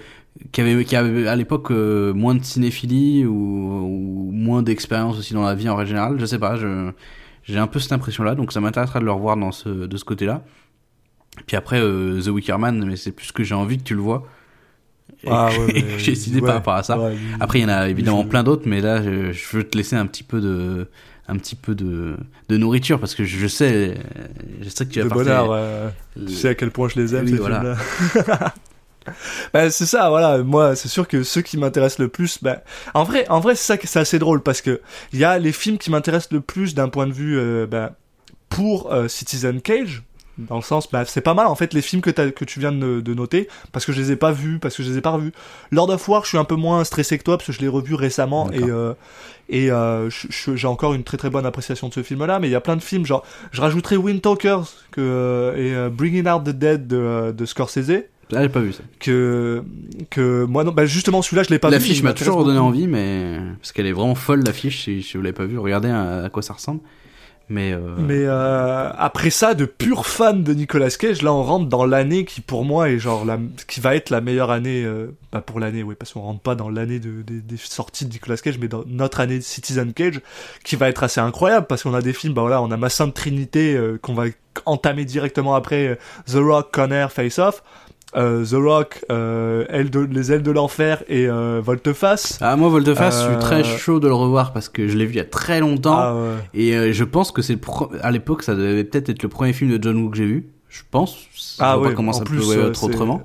[0.51, 5.33] qui avait, qui avait à l'époque euh, moins de cinéphilie ou, ou moins d'expérience aussi
[5.33, 6.17] dans la vie en règle générale.
[6.19, 6.55] Je sais pas,
[7.43, 10.05] j'ai un peu cette impression-là, donc ça m'intéresserait de le revoir dans ce, de ce
[10.05, 10.43] côté-là.
[11.45, 14.01] Puis après, euh, The Wicker Man, mais c'est plus que j'ai envie que tu le
[14.01, 14.27] vois.
[15.25, 16.97] Ah ouais, mais- j'ai décidé par ouais, rapport à ça.
[16.97, 19.63] ouais, Après, il y en a évidemment je- plein d'autres, mais là, je, je veux
[19.63, 20.87] te laisser un petit peu de,
[21.27, 22.17] un petit peu de,
[22.49, 23.95] de nourriture parce que je sais,
[24.61, 25.91] je sais que tu de bonheur, ouais.
[26.27, 27.75] Tu sais à quel point je les aime, Oui, ces voilà.
[27.75, 28.53] films-là.
[29.53, 30.43] Bah, c'est ça, voilà.
[30.43, 32.61] Moi, c'est sûr que ceux qui m'intéressent le plus, bah,
[32.93, 34.81] en vrai, en vrai, c'est ça que c'est assez drôle parce que
[35.13, 37.95] il y a les films qui m'intéressent le plus d'un point de vue, euh, bah,
[38.49, 40.03] pour euh, Citizen Cage.
[40.37, 43.01] Dans le sens, bah, c'est pas mal en fait les films que, tu viens de,
[43.01, 45.09] de noter parce que je les ai pas vus, parce que je les ai pas
[45.09, 45.31] revus.
[45.71, 47.67] Lord of War, je suis un peu moins stressé que toi parce que je l'ai
[47.67, 48.93] revu récemment et euh,
[49.49, 52.37] et euh, j'ai encore une très très bonne appréciation de ce film-là.
[52.39, 55.89] Mais il y a plein de films, genre je rajouterais Wind Talkers que, euh, et
[55.89, 58.03] Bringing Out the Dead de, de Scorsese
[58.35, 58.83] Ah, j'ai pas vu ça.
[58.99, 59.63] que
[60.11, 62.87] que moi non bah justement celui-là je l'ai pas vu L'affiche m'a toujours donné envie,
[62.87, 64.83] mais parce qu'elle est vraiment folle l'affiche.
[64.83, 66.81] Si, si vous l'avez pas vu, regardez à, à quoi ça ressemble.
[67.49, 71.67] Mais, euh, mais euh, après ça de pur fan de Nicolas Cage là on rentre
[71.67, 73.39] dans l'année qui pour moi est genre la
[73.69, 76.55] qui va être la meilleure année euh, pas pour l'année oui parce qu'on rentre pas
[76.55, 80.19] dans l'année de, des- sorties de Nicolas Cage mais dans notre année de Citizen Cage
[80.65, 82.89] qui va être assez incroyable parce qu'on a des films bah voilà on a ma
[82.89, 84.25] sainte trinité euh, qu'on va
[84.65, 85.95] entamer directement après euh,
[86.29, 87.63] The Rock Conner Face Off
[88.15, 92.69] euh, The Rock euh, Ailes de- les ailes de l'enfer et euh, Volteface ah moi
[92.69, 95.17] Volteface, je suis Euh, très chaud de le revoir parce que je l'ai vu il
[95.17, 95.97] y a très longtemps.
[95.97, 99.09] ah ouais Et euh, je pense que c'est le pro- à l'époque, ça devait peut-être
[99.09, 100.47] être le premier film de John Woo que j'ai vu.
[100.69, 101.17] Je pense.
[101.33, 103.21] Je Ah vois ouais, pas comment en ça plus, peut euh, être autrement.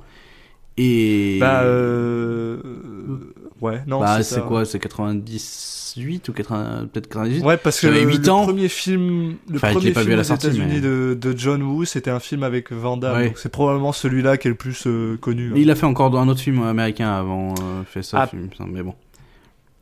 [0.78, 2.56] Et Bah, euh...
[2.64, 7.86] euh, Ouais, non, bah, c'est quoi C'est 98 ou 80 peut-être 98 Ouais, parce que
[7.86, 8.42] le, 8 le ans.
[8.44, 11.84] premier film, le Enfin, premier film à la aux États-Unis mais- de, de John Woo,
[11.84, 13.16] c'était un film avec Van Damme.
[13.16, 13.26] Ouais.
[13.28, 15.50] Donc c'est probablement celui-là qui est le plus euh, connu.
[15.50, 15.54] hein.
[15.56, 18.26] Il a fait encore un autre film américain avant euh, fait ça, Ah.
[18.26, 18.94] film, mais bon.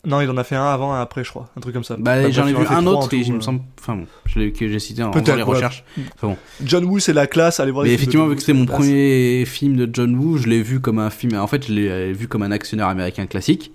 [0.07, 1.97] Non, il en a fait un avant, un après, je crois, un truc comme ça.
[1.99, 4.67] Bah, j'en ai vu un autre et il me semble, enfin bon, je l'ai- que
[4.67, 5.85] j'ai cité en faisant les recherches.
[6.17, 6.37] Enfin bon.
[6.65, 7.61] John Woo, c'est la classe.
[7.61, 7.85] Allez voir.
[7.85, 10.99] Mais effectivement, vu que c'était mon premier film de John Woo, je l'ai vu comme
[10.99, 11.37] un film.
[11.39, 13.73] En fait, je l'ai euh, vu comme un actionnaire américain classique.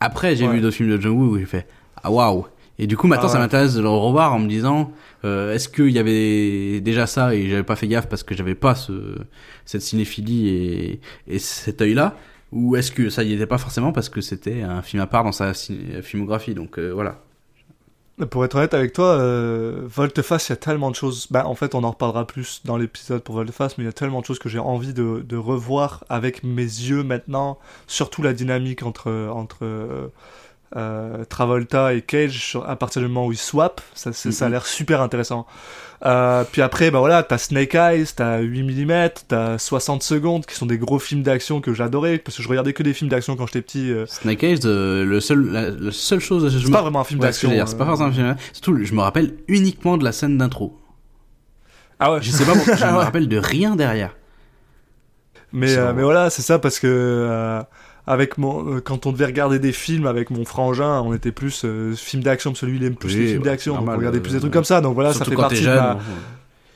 [0.00, 0.54] Après, j'ai Ouais.
[0.54, 1.66] vu d'autres films de John Woo où j'ai fait
[2.02, 2.46] ah waouh.
[2.78, 4.92] Et du coup, maintenant, Ah ça m'intéresse de le revoir en me disant
[5.26, 8.54] euh, est-ce qu'il y avait déjà ça et j'avais pas fait gaffe parce que j'avais
[8.54, 9.18] pas ce
[9.66, 12.16] cette cinéphilie et, et cet œil-là?
[12.52, 15.24] Ou est-ce que ça y était pas forcément parce que c'était un film à part
[15.24, 16.54] dans sa filmographie.
[16.54, 17.18] Donc euh, voilà.
[18.30, 21.26] Pour être honnête avec toi, euh, Volteface, il y a tellement de choses.
[21.30, 23.94] Bah, en fait, on en reparlera plus dans l'épisode pour Volteface, mais il y a
[23.94, 27.58] tellement de choses que j'ai envie de, de revoir avec mes yeux maintenant.
[27.86, 30.10] Surtout la dynamique entre entre
[30.76, 33.80] euh, Travolta et Cage à partir du moment où ils swap.
[33.94, 34.50] Ça, a Mhm.
[34.52, 35.46] l'air super intéressant.
[36.06, 40.54] Euh, puis après, bah voilà, t'as Snake Eyes, t'as 8 mm, t'as 60 secondes, qui
[40.54, 43.36] sont des gros films d'action que j'adorais, parce que je regardais que des films d'action
[43.36, 43.90] quand j'étais petit.
[43.92, 44.06] euh.
[44.06, 47.26] Snake Eyes, le seul, la, la seule chose, C'est me- pas vraiment un film Ouais,
[47.26, 47.50] d'action.
[47.66, 48.36] c'est pas forcément un film.
[48.52, 50.78] Surtout, je me rappelle uniquement de la scène d'intro.
[51.98, 52.22] Ah ouais.
[52.22, 54.16] Je sais pas pourquoi, je me rappelle de rien derrière.
[55.52, 57.60] Mais, mais voilà, c'est ça parce que
[58.06, 61.64] avec mon, euh, quand on devait regarder des films avec mon frangin, on était plus
[61.64, 63.96] euh, film d'action, parce que lui il aime plus Oui, les films ouais, d'action, on
[63.96, 65.96] regardait euh, plus des trucs comme ça, donc voilà, ça fait partie de jeune.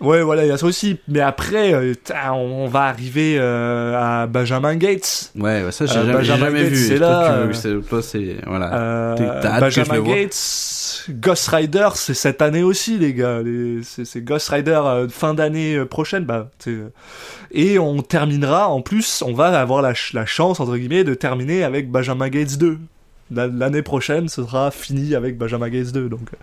[0.01, 0.99] Ouais, voilà, il y a ça aussi.
[1.09, 1.95] Mais après, euh,
[2.35, 5.33] on va arriver euh, à Benjamin Gates.
[5.37, 6.77] Ouais, ouais, ça, j'ai Euh, jamais, Gates, vu.
[6.77, 9.15] c'est là, tu veux- c'est- toi, c'est, voilà.
[9.17, 10.15] T'es- t'as hâte que je Benjamin vois.
[10.17, 13.41] Gates, Ghost Rider, c'est cette année aussi, les gars.
[13.43, 14.81] Les- C'est Ghost Rider
[15.11, 16.25] fin d'année prochaine.
[16.25, 16.51] Bah,
[17.53, 21.15] et on terminera, en plus, on va avoir la, ch- la chance, entre guillemets, de
[21.15, 22.79] terminer avec Benjamin Gates 2.
[23.31, 26.09] La- L'année prochaine, ce sera fini avec Benjamin Gates 2.
[26.11, 26.37] Donc, euh,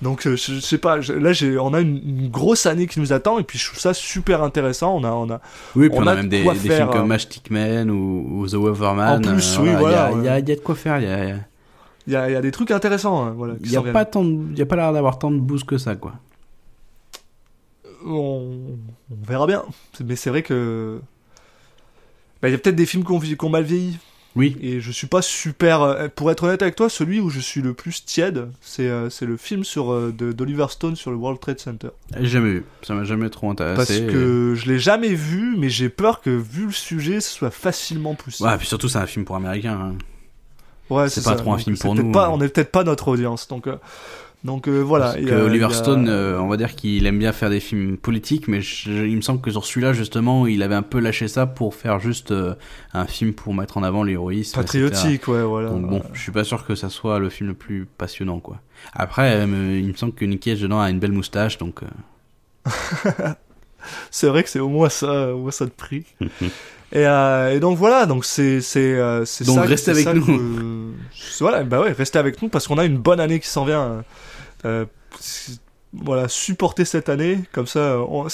[0.00, 2.86] donc euh, je, je sais pas, je- là, j'ai, on a une, une grosse année
[2.86, 4.96] qui nous attend, et puis je trouve ça super intéressant.
[4.96, 5.40] On a, on a,
[5.76, 7.06] Oui, puis on a a même de des, films comme hein.
[7.06, 9.18] Matchstick Man ou, ou The Weatherman.
[9.26, 10.60] En plus, euh, oui, Il y, voilà, a- il y, a, il y a de
[10.60, 10.98] quoi faire.
[10.98, 11.24] Il y a,
[12.06, 13.54] il y a, il y a des trucs intéressants, hein, voilà.
[13.60, 15.64] il y a pas tant de- il y a pas l'air d'avoir tant de boost
[15.66, 16.14] que ça, quoi.
[18.06, 18.78] on,
[19.10, 19.62] on verra bien.
[20.04, 21.00] Mais c'est vrai que.
[22.40, 23.98] Bah, Il y a peut-être des films qui ont mal vieilli.
[24.34, 24.56] Oui.
[24.62, 25.82] Et je suis pas super.
[25.82, 29.08] euh, Pour être honnête avec toi, celui où je suis le plus tiède, c'est euh,
[29.20, 31.88] le film sur euh, d'Oliver Stone sur le World Trade Center.
[32.18, 32.64] Jamais vu.
[32.82, 33.76] Ça m'a jamais trop intéressé.
[33.76, 37.50] Parce que je l'ai jamais vu, mais j'ai peur que, vu le sujet, ce soit
[37.50, 38.42] facilement poussé.
[38.42, 39.78] Ouais, puis surtout, c'est un film pour américain.
[39.92, 39.94] hein.
[40.90, 42.30] Ouais, c'est pas trop un Donc, film pour nous, Pas, hein.
[42.32, 43.48] on est peut-être pas notre audience.
[43.48, 43.76] Donc, euh,
[44.44, 45.12] donc euh, voilà.
[45.12, 47.96] Parce que Oliver a- Stone, euh, on va dire qu'il aime bien faire des films
[47.96, 51.28] politiques, mais je- il me semble que sur celui-là, justement, il avait un peu lâché
[51.28, 52.54] ça pour faire juste euh,
[52.92, 54.60] un film pour mettre en avant l'héroïsme.
[54.60, 54.84] etc.
[54.90, 55.68] Patriotique, ouais, voilà.
[55.70, 58.60] Donc bon, je suis pas sûr que ça soit le film le plus passionnant, quoi.
[58.94, 59.46] Après, il
[59.88, 61.80] me semble que Nick Cage dedans a une belle moustache, donc.
[64.10, 66.04] c'est vrai que c'est au moins ça, au moins ça de prix.
[66.20, 69.62] et, euh, et donc voilà, donc c'est c'est c'est Donc ça.
[69.62, 70.24] restez c'est avec ça nous.
[70.38, 70.92] que-
[71.40, 74.04] voilà, bah ouais, restez avec nous parce qu'on a une bonne année qui s'en vient.
[74.64, 74.84] Euh,
[75.94, 77.98] voilà, supporter cette année comme ça.
[77.98, 78.26] On,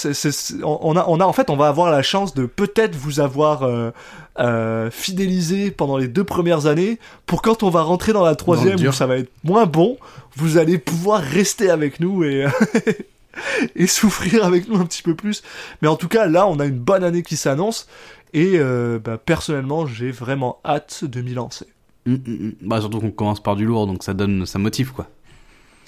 [0.97, 3.91] a on a en fait on va avoir la chance de peut-être vous avoir euh,
[4.39, 8.79] euh, fidélisé pendant les deux premières années pour quand on va rentrer dans la troisième
[8.81, 9.99] où ça va être moins bon,
[10.37, 12.47] vous allez pouvoir rester avec nous et
[13.77, 15.43] et souffrir avec nous un petit peu plus.
[15.83, 17.89] Mais en tout cas, là, on a une bonne année qui s'annonce.
[18.35, 21.67] Et euh, bah, personnellement, j'ai vraiment hâte de m'y lancer.
[22.07, 22.53] Mm, mm, mm.
[22.63, 25.09] Bah, surtout qu'on commence par du lourd, donc ça donne, ça motive, quoi.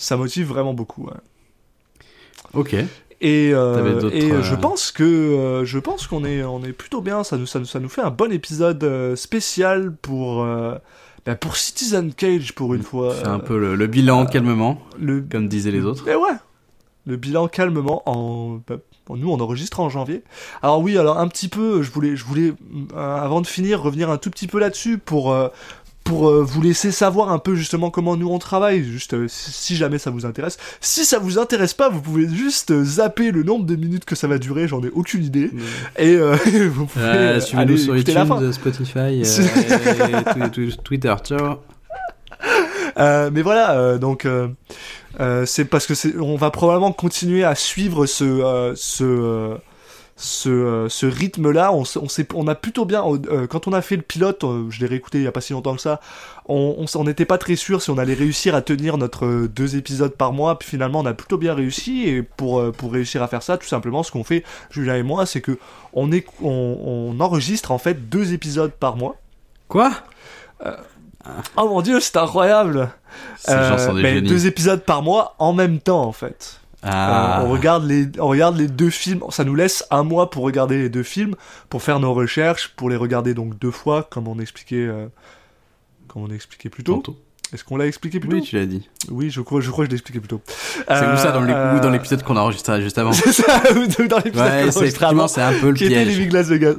[0.00, 1.04] Ça motive vraiment beaucoup.
[1.06, 1.12] ouais.
[2.54, 2.74] Ok.
[3.22, 6.72] Et, euh, et euh, euh, je pense que euh, je pense qu'on est on est
[6.72, 7.22] plutôt bien.
[7.22, 10.74] Ça nous ça, nous- ça nous fait un bon épisode euh, spécial pour euh,
[11.26, 13.14] bah, pour Citizen Cage pour une fois.
[13.14, 16.08] C'est un Euh, peu le, le bilan calmement, le comme disaient les autres.
[16.08, 16.30] Et ouais.
[17.06, 18.76] Le bilan calmement en bah,
[19.10, 20.22] nous on enregistre en janvier.
[20.62, 22.54] Alors oui, alors un petit peu, je voulais je voulais
[22.94, 25.48] euh, avant de finir revenir un tout petit peu là-dessus pour euh,
[26.10, 29.76] pour euh, vous laisser savoir un peu justement comment nous on travaille, juste euh, si
[29.76, 30.58] jamais ça vous intéresse.
[30.80, 34.16] Si ça vous intéresse pas, vous pouvez juste euh, zapper le nombre de minutes que
[34.16, 35.52] ça va durer, j'en ai aucune idée.
[35.98, 36.34] Et euh,
[36.72, 38.52] vous pouvez Euh, Suivez-nous aller sur écouter la fin.
[38.52, 39.24] Spotify, euh, et
[40.32, 41.14] twi- twi- Twitter.
[41.22, 41.56] Ciao.
[42.98, 44.48] Euh, mais voilà, euh, donc euh,
[45.20, 49.54] euh, c'est parce que c'est, on va probablement continuer à suivre ce euh, ce euh,
[50.20, 51.72] ce, euh, ce rythme-là.
[51.72, 51.84] On,
[52.34, 55.18] on, a plutôt bien euh, quand on a fait le pilote, euh, je l'ai réécouté
[55.18, 56.00] il y a pas si longtemps que ça.
[56.46, 60.32] On n'était pas très sûr si on allait réussir à tenir notre deux épisodes par
[60.32, 60.58] mois.
[60.58, 62.08] Puis finalement, on a plutôt bien réussi.
[62.08, 65.26] Et pour pour réussir à faire ça, tout simplement, ce qu'on fait, Julien et moi,
[65.26, 65.58] c'est que
[65.92, 69.16] on est on, on enregistre en fait deux épisodes par mois.
[69.68, 69.92] Quoi?
[71.56, 72.90] Oh mon dieu, c'est incroyable!
[73.94, 74.28] Mais génies.
[74.28, 76.59] deux épisodes par mois en même temps en fait.
[76.82, 77.42] Ah.
[77.42, 79.22] Euh, on regarde les, on regarde les deux films.
[79.30, 81.34] Ça nous laisse un mois pour regarder les deux films,
[81.68, 85.08] pour faire nos recherches, pour les regarder donc deux fois, comme on expliquait, euh,
[86.08, 86.96] comme on a expliqué plus tôt.
[86.96, 87.18] Tantôt.
[87.52, 88.88] Est-ce qu'on l'a expliqué plus tôt Oui, tu l'as dit.
[89.10, 90.40] Oui, je crois, je crois que je l'ai expliqué plus tôt.
[90.46, 91.40] C'est comme ça dans
[91.80, 93.12] dans l'épisode qu'on a enregistré juste avant.
[93.12, 96.08] C'est ça, dans l'épisode qu'on Ouais, effectivement, c'est un peu le qui était piège.
[96.08, 96.74] Living Las Vegas.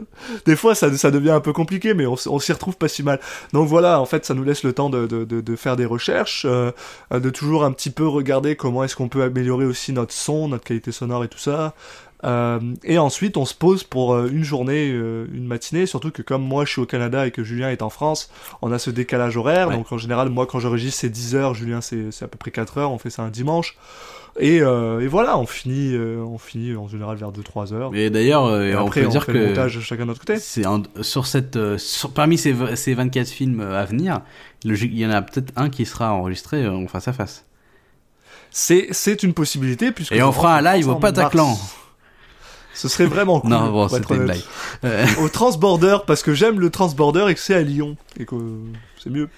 [0.46, 3.20] Des fois, ça, ça devient un peu compliqué, mais on, s'y retrouve pas si mal.
[3.52, 5.86] Donc voilà, en fait, ça nous laisse le temps de, de, de, de faire des
[5.86, 6.72] recherches, euh,
[7.14, 10.48] euh, de toujours un petit peu regarder comment est-ce qu'on peut améliorer aussi notre son,
[10.48, 11.74] notre qualité sonore et tout ça.
[12.24, 16.22] Euh, et ensuite, on se pose pour euh, une journée, euh, une matinée, surtout que
[16.22, 18.30] comme moi je suis au Canada et que Julien est en France,
[18.62, 19.70] on a ce décalage horaire.
[19.70, 19.76] Ouais.
[19.76, 22.78] Donc en général, moi quand j'enregistre c'est 10 heures, Julien c'est à peu près 4
[22.78, 23.78] heures, on fait ça un dimanche.
[24.40, 27.92] Et, euh, et voilà, on finit, euh, on finit en général vers 2-3 heures.
[27.94, 30.40] Et d'ailleurs, euh, on peut on dire fait que le montage chacun de notre côté.
[30.40, 30.64] c'est
[31.02, 34.22] sur cette, sur- parmi ces, ces 24 films à venir,
[34.64, 37.46] il y en a peut-être un qui sera enregistré en face à face.
[38.52, 40.12] C'est, une possibilité puisque.
[40.12, 41.48] Et on fera un live au en Bataclan.
[41.48, 41.81] mars.
[42.82, 43.52] Ce serait vraiment cool.
[43.52, 44.42] Non, bon, c'était une blague.
[44.86, 48.36] Euh, Au Transborder parce que j'aime le Transborder et que c'est à Lyon et que
[48.98, 49.30] c'est mieux.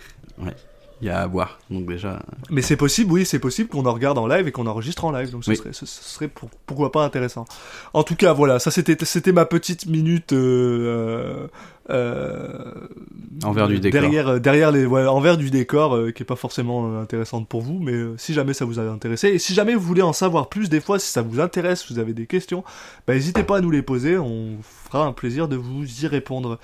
[1.01, 1.59] Il y a à voir.
[1.69, 4.67] Donc déjà, Mais c'est possible, oui, c'est possible qu'on en regarde en live et qu'on
[4.67, 5.31] enregistre en live.
[5.31, 5.57] Donc ce Oui.
[5.57, 7.43] serait, ce, ce serait pour- pourquoi pas intéressant.
[7.93, 10.31] En tout cas, voilà, ça c'était, c'était ma petite minute.
[10.31, 11.47] Euh, euh,
[13.43, 14.01] Envers du décor.
[14.01, 17.61] Derrière, derrière les, ouais, envers du décor, euh, qui est pas forcément euh, intéressante pour
[17.61, 20.13] vous, mais euh, si jamais ça vous a intéressé, et si jamais vous voulez en
[20.13, 22.63] savoir plus, des fois, si ça vous intéresse, vous avez des questions,
[23.05, 26.57] bah, n'hésitez pas à nous les poser, on fera un plaisir de vous y répondre.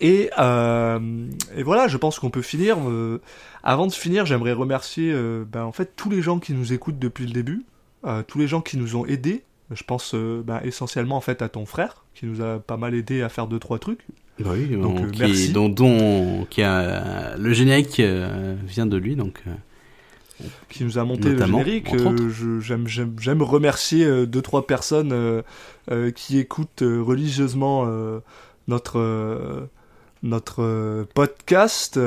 [0.00, 0.98] Et, euh,
[1.56, 2.76] et voilà, je pense qu'on peut finir.
[2.88, 3.20] euh,
[3.62, 6.98] avant de finir, j'aimerais remercier, euh, bah, en fait, tous les gens qui nous écoutent
[6.98, 7.64] depuis le début,
[8.04, 9.44] euh, tous les gens qui nous ont aidés.
[9.70, 12.94] Je pense euh, bah, essentiellement en fait à ton frère qui nous a pas mal
[12.94, 14.06] aidé à faire deux trois trucs.
[14.40, 15.52] Bah oui, Donc, on- euh, qui, merci.
[15.52, 19.40] dont, dont, qui a, le générique euh, vient de lui, donc.
[19.46, 19.52] euh,
[20.68, 21.94] qui nous a monté Notamment, le générique.
[21.94, 22.60] Euh,
[23.20, 27.88] J'aime remercier euh, deux trois personnes euh, qui écoutent religieusement
[28.66, 29.68] notre
[30.24, 32.00] notre podcast,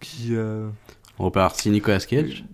[0.00, 0.32] qui
[1.18, 2.44] on repartit Nicolas Cage,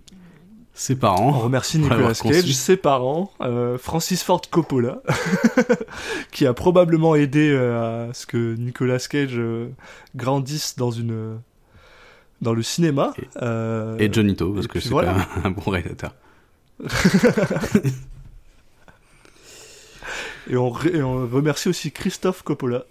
[0.75, 1.31] ses on parents.
[1.31, 5.01] remercie Pour Nicolas Cage, ses parents, euh, Francis Ford Coppola,
[6.31, 9.69] qui a probablement aidé euh, à ce que Nicolas Cage euh,
[10.15, 11.39] grandisse dans une
[12.41, 13.13] dans le cinéma.
[13.17, 15.15] Et- Et Johnito, parce et que c'est voilà.
[15.43, 16.13] un bon réalisateur.
[20.49, 22.83] Et on, et on remercie aussi Christophe Coppola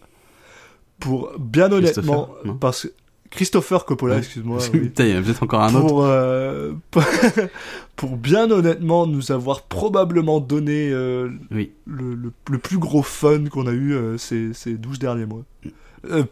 [0.99, 2.31] pour bien honnêtement
[2.61, 2.89] parce que
[3.35, 4.81] Christopher Coppola, excuse-moi, oui.
[4.81, 5.87] Putain, il y a peut-être encore un autre.
[5.87, 6.73] pour euh,
[7.97, 11.73] pour bien honnêtement nous avoir probablement donné euh, Oui.
[11.87, 15.43] le, le, le plus gros fun qu'on a eu euh, ces, ces 12 derniers mois.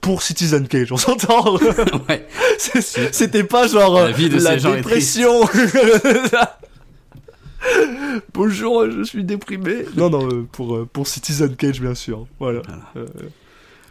[0.03, 1.57] Pour Citizen Cage, on s'entend.
[2.09, 2.27] ouais.
[2.59, 5.31] C'était pas genre La vie de la ces gens est dépression.
[8.35, 9.85] Bonjour, je suis déprimé.
[9.97, 12.27] Non, non, pour, pour Citizen Cage, bien sûr.
[12.39, 12.61] Voilà.
[12.97, 13.07] Euh,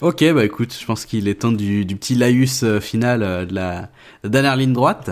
[0.02, 3.46] Ok, bah écoute, je pense qu'il est temps du, du petit laïus euh, final euh,
[3.46, 3.90] de la,
[4.24, 5.12] dernière ligne droite.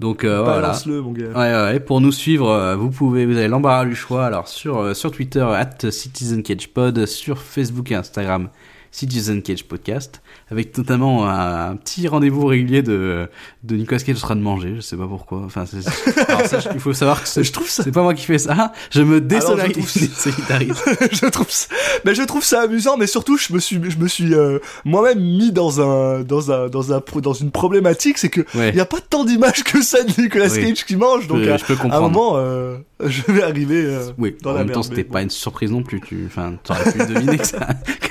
[0.00, 0.60] Donc euh, voilà.
[0.60, 1.26] Balance-le, mon gars.
[1.28, 1.80] Ouais, ouais, ouais.
[1.80, 4.26] Pour nous suivre, euh, vous pouvez, vous avez l'embarras du choix.
[4.26, 8.48] Alors sur sur Twitter at Citizen Cage Pod, sur Facebook et Instagram
[8.90, 13.28] Citizen Cage Podcast, avec notamment un, un petit rendez-vous régulier de
[13.64, 14.74] de Nicolas Cage en train de manger.
[14.76, 15.42] Je sais pas pourquoi.
[15.44, 15.86] Enfin, c'est,
[16.30, 18.38] alors ça, il faut savoir que c'est, Je trouve ça- c'est pas moi qui fais
[18.38, 18.72] ça.
[18.90, 20.82] Je me Alors, je trouve désolidarise.
[21.12, 21.66] je trouve ça,
[22.04, 25.20] mais je trouve ça amusant, mais surtout je me suis, je me suis euh, moi-même
[25.20, 28.70] mis dans un, dans un, dans un, dans une problématique, c'est que Ouais.
[28.70, 30.62] il y a pas tant d'images que ça de Nicolas Oui.
[30.68, 32.10] Cage qui mange, donc Je- à, je peux à un comprendre.
[32.10, 35.22] moment, euh, je vais arriver euh, Oui, dans en la même temps, c'était mais pas
[35.22, 36.00] une surprise non plus.
[36.00, 37.58] Tu, enfin, t'aurais pu deviner que ça,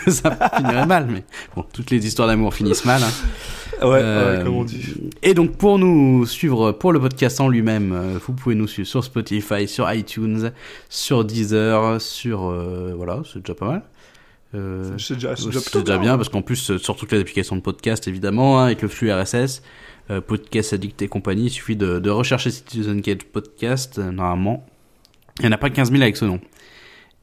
[0.06, 0.30] que ça
[0.68, 1.24] finirait mal, mais
[1.55, 3.01] bon, toutes les histoires d'amour finissent mal.
[3.03, 3.07] hein.
[3.86, 4.84] Ouais, Euh, ouais, comme on dit.
[5.22, 8.88] Et donc, pour nous suivre, pour le podcast en lui-même, euh, vous pouvez nous suivre
[8.88, 10.51] sur Spotify, sur iTunes,
[10.89, 13.82] sur Deezer, sur, euh, voilà, c'est déjà pas mal.
[14.55, 16.15] Euh, C'est déjà, déjà déjà, bien.
[16.18, 19.61] parce qu'en plus sur toutes les applications de podcast évidemment hein, avec le flux RSS
[20.26, 24.65] podcast addict et compagnie il suffit de, de rechercher Citizen Cage podcast normalement
[25.41, 26.39] il y en a pas 15 000 avec ce nom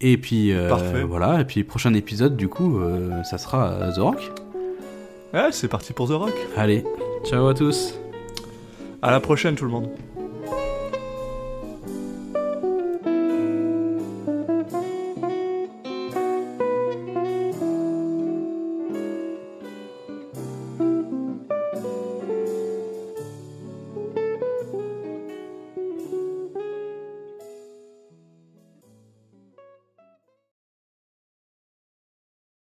[0.01, 1.03] et puis euh, Parfait.
[1.03, 4.33] voilà et puis prochain épisode du coup euh, ça sera euh, The Rock
[5.33, 6.35] Ouais, c'est parti pour The Rock.
[6.57, 6.85] allez
[7.25, 7.95] ciao à tous
[9.03, 9.89] À la prochaine, tout le monde.